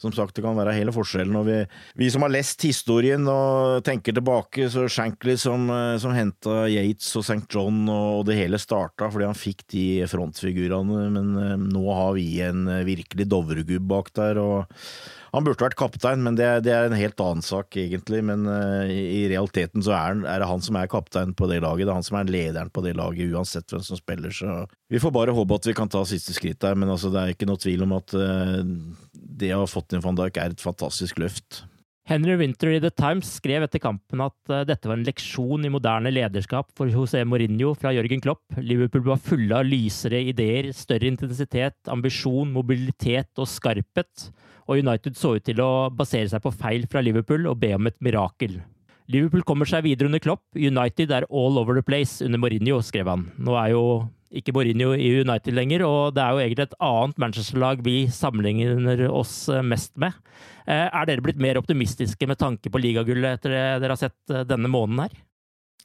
[0.03, 1.39] som sagt, det kan være hele forskjellen.
[1.41, 1.59] Og vi,
[2.01, 5.69] vi, som har lest historien og tenker tilbake, så Shankly som,
[6.03, 7.47] som henta Yates og St.
[7.53, 12.29] John, og det hele starta fordi han fikk de frontfigurene, men eh, nå har vi
[12.45, 14.41] en virkelig Dovregubb bak der.
[14.41, 14.81] og
[15.31, 18.23] han burde vært kaptein, men det, det, er en helt annen sak, egentlig.
[18.27, 21.87] Men uh, i realiteten så er, er, det han som er kaptein på det laget.
[21.87, 24.35] Det er han som er lederen på det laget, uansett hvem som spiller.
[24.35, 26.79] Så vi får bare håpe at vi kan ta siste skritt der.
[26.79, 28.63] Men altså, det er ikke noe tvil om at uh,
[29.15, 31.63] det å ha fått inn van Dijk er et fantastisk løft.
[32.11, 35.71] Henry Winter i The Times skrev etter kampen at uh, dette var en leksjon i
[35.71, 38.43] moderne lederskap for José Mourinho fra Jørgen Klopp.
[38.59, 44.33] Liverpool var fulle av lysere ideer, større intensitet, ambisjon, mobilitet og skarphet
[44.71, 47.91] og United så ut til å basere seg på feil fra Liverpool og be om
[47.91, 48.61] et mirakel.
[49.11, 53.11] Liverpool kommer seg videre under Klopp, United er all over the place under Mourinho, skrev
[53.11, 53.27] han.
[53.43, 53.85] Nå er jo
[54.31, 59.03] ikke Mourinho i United lenger, og det er jo egentlig et annet Manchester-lag vi sammenligner
[59.11, 59.35] oss
[59.67, 60.15] mest med.
[60.71, 64.31] Eh, er dere blitt mer optimistiske med tanke på ligagullet etter det dere har sett
[64.31, 65.19] eh, denne måneden her?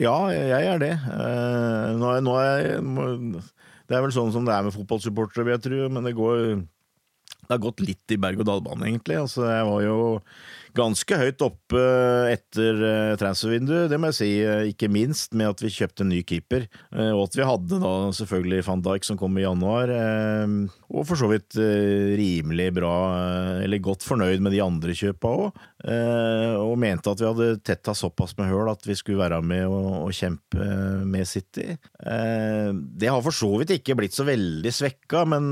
[0.03, 0.93] Ja, jeg er det.
[0.93, 2.69] Eh, nå er, nå er,
[3.89, 6.41] det er vel sånn som det er med fotballsupportere, vil jeg tro, men det går
[7.47, 9.19] det har gått litt i berg-og-dal-bane, egentlig.
[9.21, 9.97] Altså, jeg var jo
[10.75, 11.81] ganske høyt oppe
[12.31, 14.29] etter uh, transfervinduet, det må jeg si.
[14.43, 17.79] Uh, ikke minst med at vi kjøpte en ny keeper, uh, og at vi hadde
[17.81, 19.91] da selvfølgelig van Dijk som kom i januar.
[20.89, 22.95] og for så vidt rimelig bra,
[23.63, 25.59] eller godt fornøyd med de andre kjøpa òg.
[26.61, 30.11] og mente at vi hadde tetta såpass med høl at vi skulle være med og
[30.15, 30.69] kjempe
[31.05, 31.77] med City.
[31.99, 35.51] det har for så vidt ikke blitt så veldig svekka, men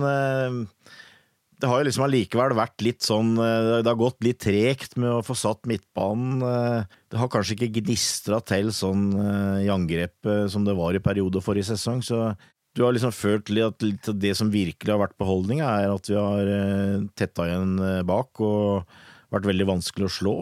[1.63, 5.13] det har jo liksom allikevel vært litt sånn eh, Det har gått litt tregt med
[5.15, 6.41] å få satt midtbanen.
[6.43, 11.03] Eh, det har kanskje ikke gnistra til sånn eh, i angrepet som det var i
[11.03, 12.33] perioder forrige sesong, så
[12.75, 13.85] du har liksom følt at
[14.17, 16.47] det som virkelig har vært beholdninga, er at vi har
[17.13, 17.75] tetta igjen
[18.09, 18.95] bak og
[19.29, 20.33] vært veldig vanskelig å slå.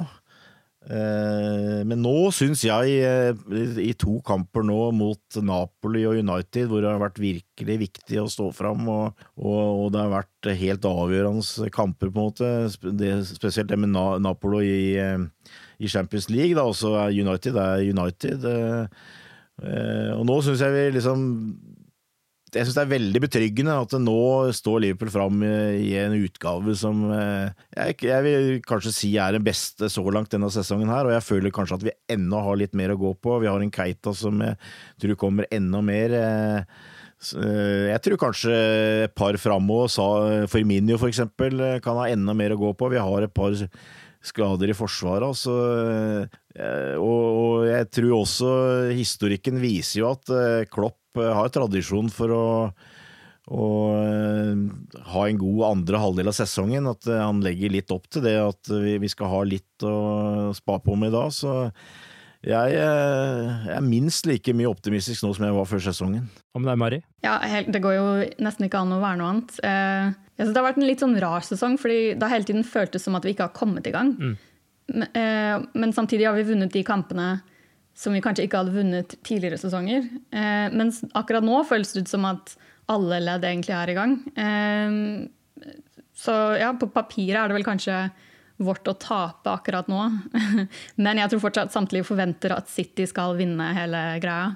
[0.82, 6.82] Eh, men nå syns jeg, eh, i to kamper nå mot Napoli og United, hvor
[6.82, 10.88] det har vært virkelig viktig å stå fram, og, og, og det har vært helt
[10.90, 12.52] avgjørende kamper, på en måte,
[12.98, 18.48] det, spesielt det med Napoli i, eh, i, Champions League, da, også United er United.
[19.62, 21.22] Og nå syns jeg vi liksom
[22.52, 24.22] jeg syns det er veldig betryggende at nå
[24.56, 27.54] står Liverpool fram i en utgave som eh,
[28.04, 31.56] jeg, vil kanskje si er den beste så langt denne sesongen her, og jeg føler
[31.56, 33.38] kanskje at vi ennå har litt mer å gå på.
[33.44, 34.58] Vi har en Keita som jeg
[35.00, 36.18] tror kommer enda mer.
[36.18, 36.60] Eh,
[37.40, 38.60] eh, jeg tror kanskje
[39.08, 42.92] et par framover, Firminio eksempel, kan ha enda mer å gå på.
[42.92, 43.56] Vi har et par
[44.22, 45.26] skader i Forsvaret.
[45.26, 45.54] Altså,
[47.02, 48.50] og, og, jeg tror også
[48.94, 50.34] historikken viser jo at
[50.70, 52.46] Klopp Eh, har tradisjon for å,
[53.52, 54.54] eh,
[55.12, 56.88] ha en god andre halvdel av sesongen.
[56.88, 60.80] At eh, han legger litt opp til det, at vi skal ha litt å spa
[60.80, 61.28] på med da.
[61.30, 61.72] Så
[62.42, 66.24] jeg, jeg er minst like mye optimistisk nå som jeg var før sesongen.
[66.58, 67.02] Om det er Mari?
[67.26, 67.36] Ja,
[67.68, 68.08] Det går jo
[68.42, 69.60] nesten ikke an å være noe annet.
[69.62, 72.66] Jeg synes Det har vært en litt sånn rar sesong, fordi det har hele tiden
[72.66, 74.16] føltes som at vi ikke har kommet i gang.
[74.18, 74.34] Mm.
[74.92, 77.30] Men, men samtidig har vi vunnet de kampene
[77.94, 80.10] som vi kanskje ikke hadde vunnet tidligere sesonger.
[80.34, 82.56] Men mens akkurat nå føles det ut som at
[82.92, 84.18] alle ledd egentlig er i gang.
[84.36, 85.72] Eh,
[86.22, 87.98] så ja, på papiret er det vel kanskje
[88.64, 90.02] vårt å tape akkurat nå.
[91.04, 94.54] Men jeg tror fortsatt samtlige forventer at City skal vinne hele greia.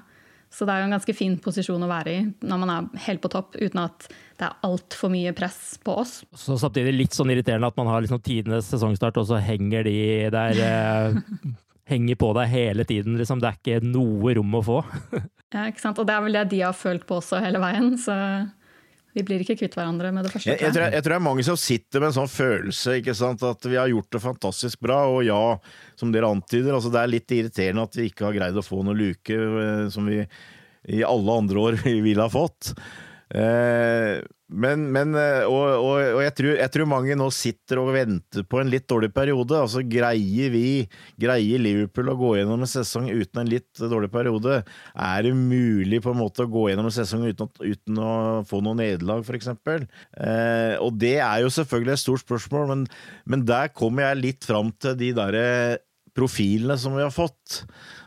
[0.52, 3.20] Så det er jo en ganske fin posisjon å være i når man er helt
[3.20, 4.06] på topp, uten at
[4.38, 6.20] det er altfor mye press på oss.
[6.38, 9.96] Så Samtidig litt sånn irriterende at man har liksom tidenes sesongstart, og så henger de
[10.32, 11.18] der eh,
[11.92, 13.18] henger på deg hele tiden.
[13.20, 13.42] Liksom.
[13.42, 14.78] Det er ikke noe rom å få.
[15.54, 16.00] ja, ikke sant?
[16.00, 17.96] Og det er vel det de har følt på også hele veien.
[18.00, 18.16] så...
[19.16, 20.50] Vi blir ikke kvitt hverandre med det første.
[20.50, 23.14] Jeg, jeg, tror, jeg, tror, det er mange som sitter med en sånn følelse ikke
[23.16, 23.44] sant?
[23.48, 24.98] at vi har gjort det fantastisk bra.
[25.08, 25.40] Og ja,
[25.96, 28.82] som dere antyder, altså det er litt irriterende at vi ikke har greid å få
[28.84, 32.74] noen luke eh, som vi i alle andre år ville ha fått.
[33.32, 37.90] Eh, men, men eh, og, og, og jeg, tror, jeg, tror, mange nå sitter og
[37.96, 39.58] venter på en litt dårlig periode.
[39.58, 40.68] Altså Greier vi,
[41.18, 44.60] greier Liverpool å gå gjennom en sesong uten en litt dårlig periode?
[44.94, 48.12] Er det mulig på en måte å gå gjennom en sesong uten, uten å
[48.46, 49.50] få noe nederlag, f.eks.?
[49.66, 52.86] Eh, og det er jo selvfølgelig et stort spørsmål, men,
[53.26, 55.46] men der kommer jeg litt fram til de derre
[56.16, 57.64] profilene som vi har fått.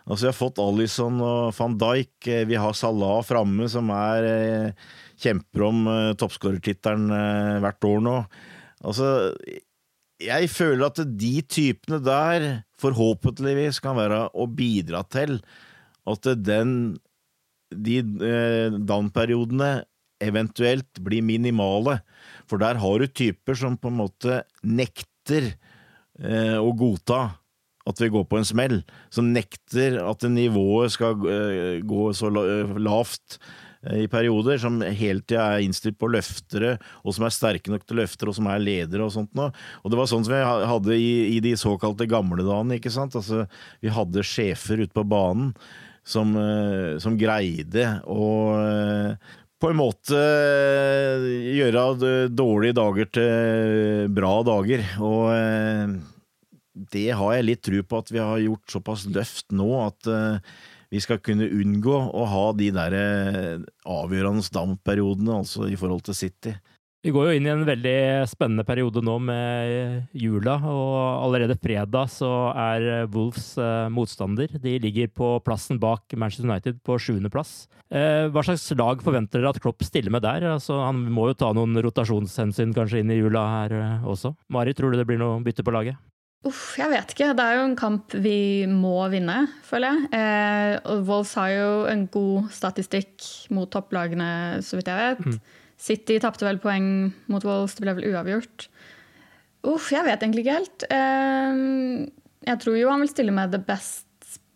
[0.08, 4.90] Altså Vi har fått Alison og van Dijk, vi har Salah framme, som er eh,
[5.20, 8.16] kjemper om uh, toppskårertittelen uh, hvert år nå.
[8.80, 9.10] Altså,
[10.20, 12.48] jeg føler at de typene der
[12.80, 15.40] forhåpentligvis kan være å bidra til
[16.10, 16.98] at den
[17.70, 19.84] de uh, down-periodene
[20.24, 22.00] eventuelt blir minimale.
[22.50, 25.54] For der har du typer som på en måte nekter
[26.24, 27.22] uh, å godta
[27.90, 28.82] at vi går på en smell.
[29.14, 31.16] Som nekter at nivået skal
[31.88, 33.40] gå så lavt
[33.88, 38.02] i perioder, som hele tida er innstilt på løftere, og som er sterke nok til
[38.02, 39.54] løftere, og som er ledere og sånt noe.
[39.84, 43.16] Og det var sånn som vi hadde i, i de såkalte gamle dagene, ikke sant.
[43.16, 43.46] Altså,
[43.80, 45.54] vi hadde sjefer ute på banen
[46.04, 48.28] som, eh, som greide å
[48.60, 50.20] eh, på en måte
[51.60, 54.86] gjøre dårlige dager til bra dager.
[55.04, 55.98] Og
[56.96, 60.08] det har jeg litt tro på at vi har gjort såpass løft nå at
[60.90, 66.18] vi skal kunne unngå å ha de der eh, avgjørende dampperiodene, altså i forhold til
[66.18, 66.56] City.
[67.00, 72.10] Vi går jo inn i en veldig spennende periode nå med jula, og allerede fredag
[72.12, 74.52] så er Wolves eh, motstander.
[74.60, 77.70] De ligger på plassen bak Manchester United på sjuendeplass.
[77.88, 80.50] Eh, hva slags lag forventer dere at Klopp stiller med der?
[80.58, 84.34] Altså, han må jo ta noen rotasjonshensyn kanskje inn i jula her også.
[84.52, 86.02] Mari, tror du det blir noe bytte på laget?
[86.48, 87.34] Uff, jeg vet ikke.
[87.36, 90.10] Det er jo en kamp vi må vinne, føler jeg.
[90.16, 93.26] Eh, og Wolves har jo en god statistikk
[93.56, 94.30] mot topplagene,
[94.64, 95.26] så vidt jeg vet.
[95.26, 95.58] Mm.
[95.80, 98.70] City tapte vel poeng mot Wolves, det ble vel uavgjort.
[99.68, 100.86] Uff, jeg vet egentlig ikke helt.
[100.96, 101.60] Eh,
[102.48, 104.06] jeg tror jo han vil stille med det best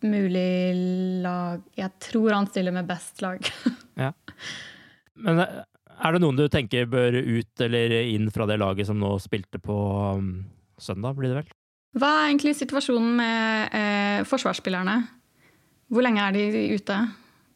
[0.03, 0.75] mulig
[1.23, 3.43] lag Jeg tror han stiller med best lag.
[4.03, 4.13] ja.
[5.19, 5.59] Men eh,
[5.99, 9.59] er det noen du tenker bør ut eller inn fra det laget som nå spilte
[9.63, 9.75] på
[10.15, 10.31] um,
[10.79, 11.51] søndag, blir det vel?
[11.93, 14.95] Hva er egentlig situasjonen med eh, forsvarsspillerne?
[15.93, 16.95] Hvor lenge er de ute?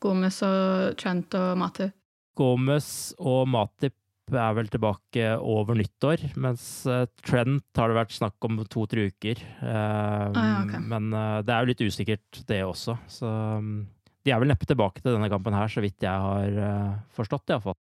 [0.04, 1.96] Gomez og Trent og Matip?
[2.38, 3.96] Gomez og Matip
[4.28, 9.40] er vel tilbake over nyttår, mens uh, Trent har det vært snakk om to-tre uker.
[9.40, 10.82] Eh, ah, ja, okay.
[10.84, 12.98] Men eh, det er jo litt usikkert, det også.
[13.08, 13.88] Så um,
[14.28, 17.78] de er vel neppe tilbake til denne kampen her, så vidt jeg har forstått, iallfall.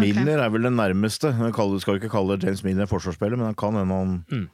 [0.00, 1.34] Milner er vel den nærmeste.
[1.36, 4.46] Du skal ikke kalle James Milner forsvarsspiller, men han kan hende han mm.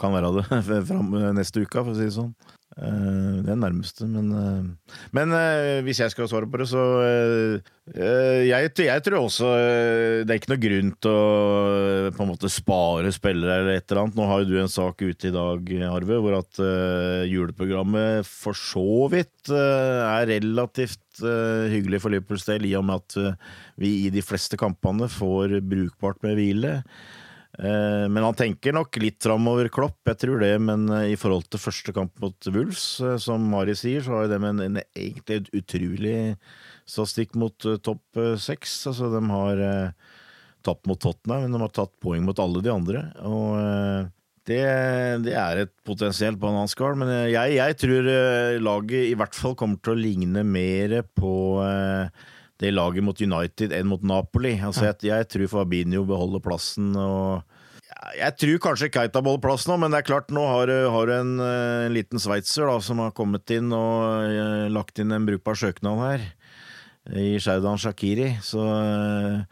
[0.00, 2.34] Kan være det fram neste uke, for å si det sånn.
[2.72, 6.80] Uh, det er nærmeste, men uh, Men uh, hvis jeg skal svare på det, så
[7.92, 9.48] jeg, jeg, tror også
[10.22, 14.04] det er ikke noe grunn til å på en måte spare spillere eller et eller
[14.04, 14.16] annet.
[14.16, 16.60] Nå har jo du en sak ute i dag, Arve, hvor at
[17.28, 23.42] juleprogrammet for så vidt er relativt hyggelig for Liverpools del, i og med at
[23.82, 26.78] vi i de fleste kampene får brukbart med hvile.
[27.62, 30.54] Eh, men han tenker nok litt framover, Klopp, jeg tror det.
[30.66, 34.32] Men eh, i forhold til første kamp mot Wolves, eh, som Mari sier, så har
[34.32, 36.16] de en, en, egentlig utrolig
[36.82, 37.54] statistikk mot
[37.86, 38.80] topp seks.
[38.90, 39.62] Altså, de har
[40.66, 43.04] tapt mot Tottenham, men de har tatt poeng mot alle de andre.
[43.26, 44.10] Og
[44.50, 44.58] det,
[45.22, 48.10] det er et potensielt bananskall, men jeg, jeg, tror
[48.58, 51.32] laget i hvert fall kommer til å ligne mer på
[52.62, 54.56] det laget mot United enn mot Napoli.
[54.58, 56.90] Altså, jeg, jeg tror Fabinho beholder plassen.
[56.98, 57.46] og
[58.18, 61.34] jeg tror kanskje Keita beholder plass nå, men det er klart, nå har, du en,
[61.42, 65.58] eh, en, liten sveitser da, som har kommet inn og uh, lagt inn en brukbar
[65.58, 66.24] søknad her,
[67.18, 68.32] i Shaudan Shakiri.
[68.42, 69.42] Så uh,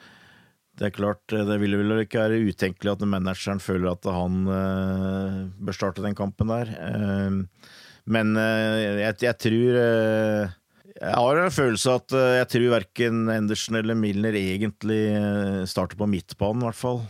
[0.81, 5.43] det er klart, det ville vel ikke være utenkelig at manageren føler at han uh,
[5.61, 6.73] bør starte den kampen der.
[8.11, 10.57] men jeg, jeg, tror
[11.01, 15.97] jeg har en følelse at eh, jeg tror verken Endersen eller Milner egentlig eh, starter
[15.97, 17.01] på midtbanen, i hvert fall.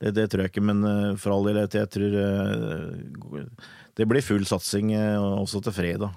[0.00, 2.14] Det, det, tror jeg ikke, men eh, for all del, jeg tror
[3.98, 6.16] det blir full satsing også til fredag.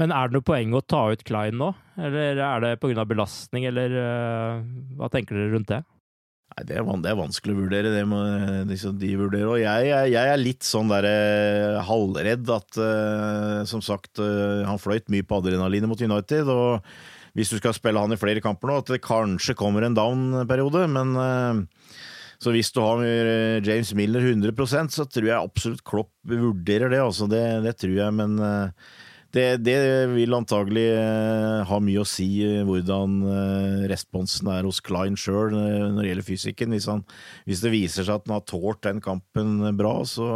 [0.00, 3.04] Men er det noe poeng å ta ut Klein nå, eller er det pga.
[3.04, 3.96] belastning, eller
[4.96, 5.80] hva tenker dere rundt det?
[6.54, 8.22] Nei, det er, det er, vanskelig å vurdere, det må
[8.70, 9.50] liksom de vurdere.
[9.50, 11.08] Og jeg, jeg, jeg er litt sånn der
[11.84, 12.80] halvredd at
[13.68, 16.48] som sagt, han fløyt mye på adrenalinet mot United.
[16.48, 16.86] Og
[17.36, 20.86] hvis du skal spille han i flere kamper nå, at det kanskje kommer en down-periode.
[20.94, 21.66] Men
[22.38, 23.02] så hvis du har
[23.66, 27.00] James Miller 100% så tror jeg absolutt Klopp vurderer det.
[27.02, 28.36] Altså det, det tror jeg, men
[29.34, 29.76] det, det,
[30.14, 32.28] vil antagelig uh, ha mye å si
[32.64, 33.18] hvordan
[33.90, 36.76] responsen er hos Klein sjøl når det gjelder fysikken.
[36.76, 37.02] Hvis, han,
[37.44, 40.30] hvis, det viser seg at han har tålt den kampen bra, så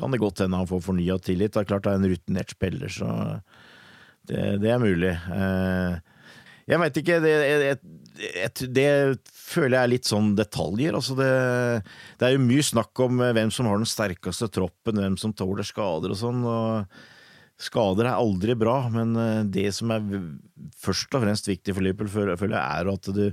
[0.00, 1.52] kan det godt hende han får fornya tillit.
[1.52, 3.10] Det er klart det er en rutinert spiller, så
[4.30, 5.12] det, det er mulig.
[6.70, 8.88] Jeg veit ikke, det, det, det,
[9.50, 10.94] føler jeg er litt sånn detaljer.
[10.94, 11.30] Altså det,
[12.20, 15.66] det er jo mye snakk om hvem som har den sterkeste troppen, hvem som tåler
[15.66, 16.44] skader og sånn.
[16.46, 17.00] og
[17.60, 20.06] Skader er aldri bra, men eh, det som er
[20.80, 22.08] først og fremst viktig for Liverpool,
[22.40, 23.26] føler jeg, er at du,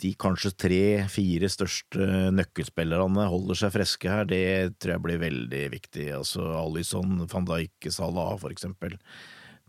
[0.00, 4.28] de kanskje tre-fire største nøkkelspillerne holder seg friske her.
[4.28, 6.06] Det tror jeg blir veldig viktig.
[6.16, 8.96] Altså Alison, van Dijk, Salah for eksempel.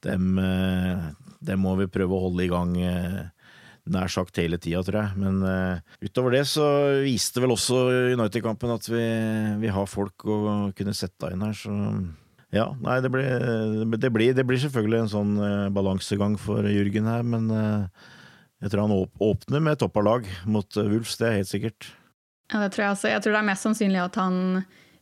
[0.05, 1.07] Dem, eh,
[1.41, 3.23] dem må vi prøve å holde i gang eh,
[3.91, 5.17] nær sagt hele tida, tror jeg.
[5.21, 6.65] Men uh, utover det så
[7.05, 7.79] viste vel også
[8.17, 9.03] United-kampen at vi,
[9.63, 10.39] vi, har folk å
[10.77, 11.73] kunne sette inn her, så
[12.55, 13.47] ja, nei, det blir,
[13.95, 18.11] det blir, det blir selvfølgelig en sånn uh, balansegang for Jürgen her, men uh,
[18.63, 21.89] jeg tror han åpner med toppa lag mot Wolves, det er helt sikkert.
[22.51, 23.09] Ja, det tror jeg også.
[23.11, 24.37] Jeg tror det er mest sannsynlig at han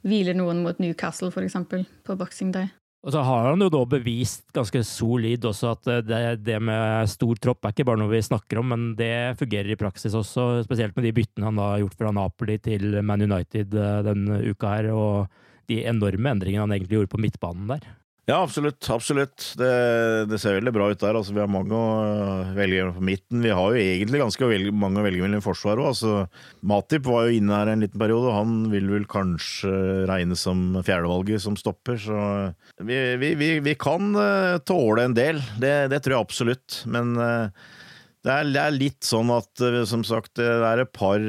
[0.06, 2.70] hviler noen mot Newcastle, eksempel, på Boxing Day.
[3.06, 7.38] Og så har han jo da bevist ganske solid også at det, det, med stor
[7.38, 10.98] tropp er ikke bare noe vi snakker om, men det fungerer i praksis også, spesielt
[10.98, 13.78] med de byttene han har gjort fra Napoli til Man United
[14.10, 14.90] denne uka her.
[14.90, 17.86] og de enorme endringene han egentlig gjorde på midtbanen der.
[18.26, 18.82] Ja, absolutt.
[18.90, 19.52] absolutt.
[19.58, 19.72] Det,
[20.26, 21.14] det, ser veldig bra ut der.
[21.14, 23.44] Altså, vi har mange å velge på midten.
[23.46, 25.92] Vi har jo egentlig ganske mange å velge mellom i forsvaret òg.
[25.92, 26.14] Altså,
[26.66, 29.76] Matip var jo inne her en liten periode, og han vil vel kanskje
[30.10, 32.02] regnes som fjerdevalget som stopper.
[32.02, 32.18] Så
[32.82, 35.44] vi, vi, vi, vi kan uh, tåle en del.
[35.62, 36.80] Det, det, tror jeg absolutt.
[36.90, 37.70] Men uh,
[38.26, 41.22] det er, det er, litt sånn at eh, som sagt, det er et par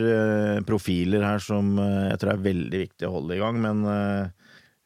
[0.65, 3.61] profiler her som jeg tror er veldig viktig å holde i gang.
[3.61, 3.85] Men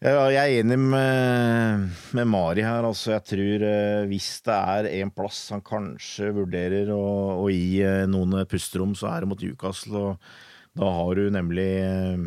[0.01, 2.87] jeg er enig med, med Mari her.
[2.89, 7.03] Altså, jeg tror eh, hvis det er en plass han kanskje vurderer å,
[7.45, 10.01] å gi eh, noen pusterom, så er det mot Newcastle.
[10.01, 12.25] Og da har du nemlig eh,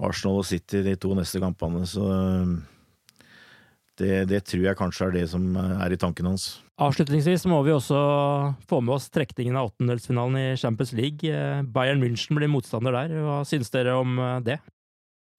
[0.00, 1.84] Arsenal og City de to neste kampene.
[1.84, 2.08] Så
[4.00, 6.48] det, det tror jeg kanskje er det som er i tanken hans.
[6.80, 8.00] Avslutningsvis må vi også
[8.72, 11.44] få med oss trekningen av åttendelsfinalen i Champions League.
[11.76, 13.18] Bayern München blir motstander der.
[13.20, 14.16] Hva syns dere om
[14.48, 14.62] det?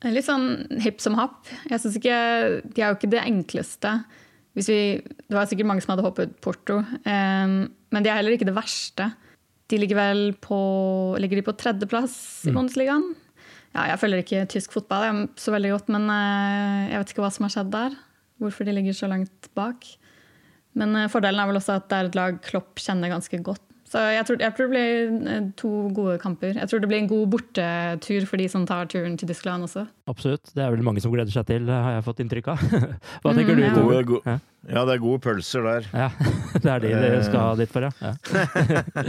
[0.10, 0.47] Litt sånn
[0.82, 1.45] hipp som happ.
[1.70, 2.18] Jeg synes ikke,
[2.66, 3.99] De er jo ikke det enkleste.
[4.58, 8.49] Vi, det var sikkert mange som hadde hoppet Porto, um, men de er heller ikke
[8.49, 9.08] det verste.
[9.72, 10.58] De ligger vel på,
[11.24, 12.58] ligger de på tredjeplass i mm.
[12.58, 13.06] Bundesligaen.
[13.72, 17.32] Ja, jeg følger ikke tysk fotball så veldig godt, men uh, jeg vet ikke hva
[17.32, 17.95] som har skjedd der.
[18.43, 19.88] Hvorfor de ligger så langt bak.
[20.76, 23.64] Men uh, fordelen er vel også at det er et lag Klopp kjenner ganske godt.
[23.92, 26.56] Så jeg tror, jeg tror, det blir eh, to gode kamper.
[26.56, 29.84] Jeg tror det blir en god bortetur for de som tar turen til Tyskland også.
[30.08, 30.54] Absolutt.
[30.56, 32.64] Det er vel mange som gleder seg til, har jeg fått inntrykk av.
[33.26, 33.66] Hva tenker mm, du?
[33.66, 33.74] Ja.
[33.76, 34.36] Gode, gode.
[34.70, 34.86] ja.
[34.88, 35.89] det er gode pølser der.
[35.92, 36.12] Ja,
[36.64, 38.14] Det er de dere skal ha dit for, ja.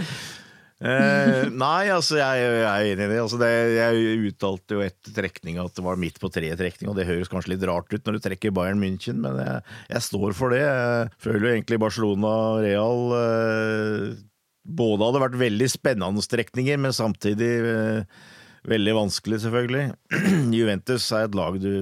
[0.90, 3.20] eh, nei, altså jeg, jeg, er enig i det.
[3.22, 3.52] Altså, det.
[3.76, 7.54] Jeg uttalte jo etter trekninga at det var midt på treet-trekning, og det høres kanskje
[7.54, 9.62] litt rart ut når du trekker Bayern München, men jeg,
[9.94, 10.64] jeg står for det.
[10.66, 14.20] Jeg føler jo egentlig Barcelona Real eh,
[14.62, 18.20] både hadde vært veldig spennende strekninger, men samtidig eh,
[18.68, 19.88] veldig vanskelig, selvfølgelig.
[20.58, 21.72] Juventus er et lag du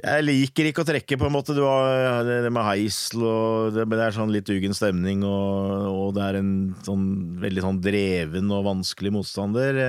[0.00, 1.54] Jeg liker ikke å trekke, på en måte.
[1.54, 6.06] Du har det med Heisel, og det, det er sånn litt ugen stemning, og, og,
[6.16, 6.52] det er en
[6.86, 7.08] sånn
[7.42, 9.82] veldig sånn dreven og vanskelig motstander.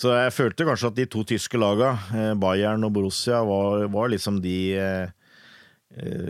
[0.00, 4.12] Så jeg følte kanskje at de to tyske laga, eh, Bayern og Borussia, var, var
[4.12, 5.19] liksom de eh, Eh,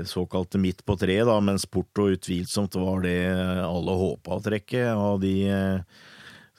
[0.08, 3.18] såkalte midt på treet, da, mens Porto utvilsomt var det
[3.60, 6.00] alle håpa å trekke av de eh,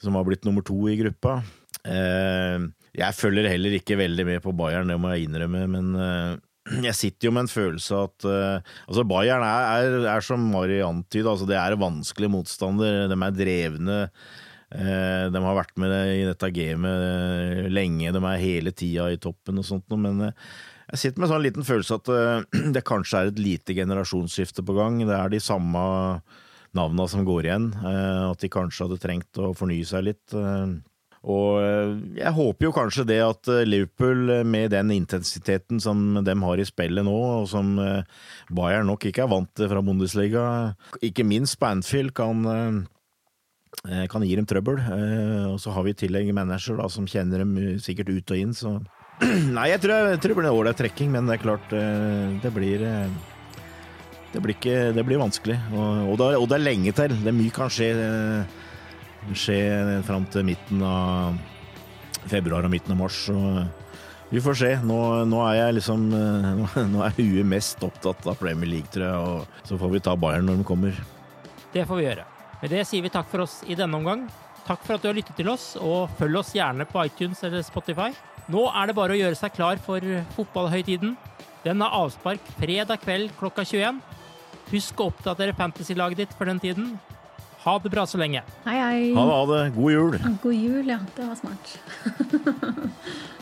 [0.02, 1.40] som har blitt nummer to i gruppa.
[1.82, 6.38] Eh, jeg følger heller ikke veldig med på Bayern, det må jeg innrømme, men
[6.86, 11.32] jeg sitter jo med en følelse at altså Bayern er, er, er som Mari antyda,
[11.32, 13.06] altså det er vanskelig motstander.
[13.10, 14.02] De er drevne.
[14.72, 19.66] De har vært med i dette gamet lenge, de er hele tida i toppen og
[19.68, 20.30] sånt, men
[20.90, 24.64] jeg sitter med en sånn liten følelse at uh, det kanskje er et lite generasjonsskifte
[24.66, 25.02] på gang.
[25.06, 25.82] Det er de samme
[26.76, 27.68] navna som går igjen.
[27.80, 30.24] Uh, at de kanskje hadde trengt å fornye seg litt.
[30.34, 30.80] Uh,
[31.22, 31.62] og
[32.18, 37.06] jeg håper jo kanskje det at Liverpool, med den intensiteten som de har i spillet
[37.06, 37.76] nå, og som
[38.50, 40.42] Bayern nok ikke er vant til fra Bundesliga,
[40.98, 42.42] ikke minst på Anfield, kan,
[43.86, 44.82] kan gi dem trøbbel.
[45.52, 47.54] Og så har vi i tillegg manager da, som kjenner dem
[47.86, 48.80] sikkert ut og inn, så
[49.56, 52.50] Nei, jeg tror, jeg tror det blir ålreit trekking, men det er klart eh, Det
[52.54, 53.12] blir eh,
[54.32, 55.58] Det blir, ikke, det blir vanskelig.
[55.74, 57.14] Og, og, det, og, det, er lenge til.
[57.20, 59.58] Det er mye kan skje, eh, skje
[60.08, 61.36] fram til midten av
[62.30, 63.18] februar og midten av mars.
[64.32, 64.70] Vi får se.
[64.88, 64.98] Nå,
[65.28, 66.08] nå er jeg liksom
[66.94, 69.20] Nå er huet mest opptatt av Premier League, tror jeg.
[69.20, 71.04] Og så får vi ta Bayern når de kommer.
[71.76, 72.26] Det får vi gjøre.
[72.62, 74.24] Med det sier vi takk for oss i denne omgang.
[74.64, 77.64] Takk for at du har lyttet til oss, og følg oss gjerne på iTunes eller
[77.66, 78.12] Spotify.
[78.50, 80.02] Nå er det bare å gjøre seg klar for
[80.36, 81.14] fotballhøytiden.
[81.62, 84.00] Den har avspark fredag kveld klokka 21.
[84.72, 86.96] Husk å oppdatere fantasy-laget ditt for den tiden.
[87.62, 88.42] Ha det bra så lenge.
[88.64, 89.02] Hei, hei.
[89.14, 89.60] Ha det, ha det.
[89.76, 90.16] God jul.
[90.42, 90.98] God jul, ja.
[91.14, 91.76] Det var smart.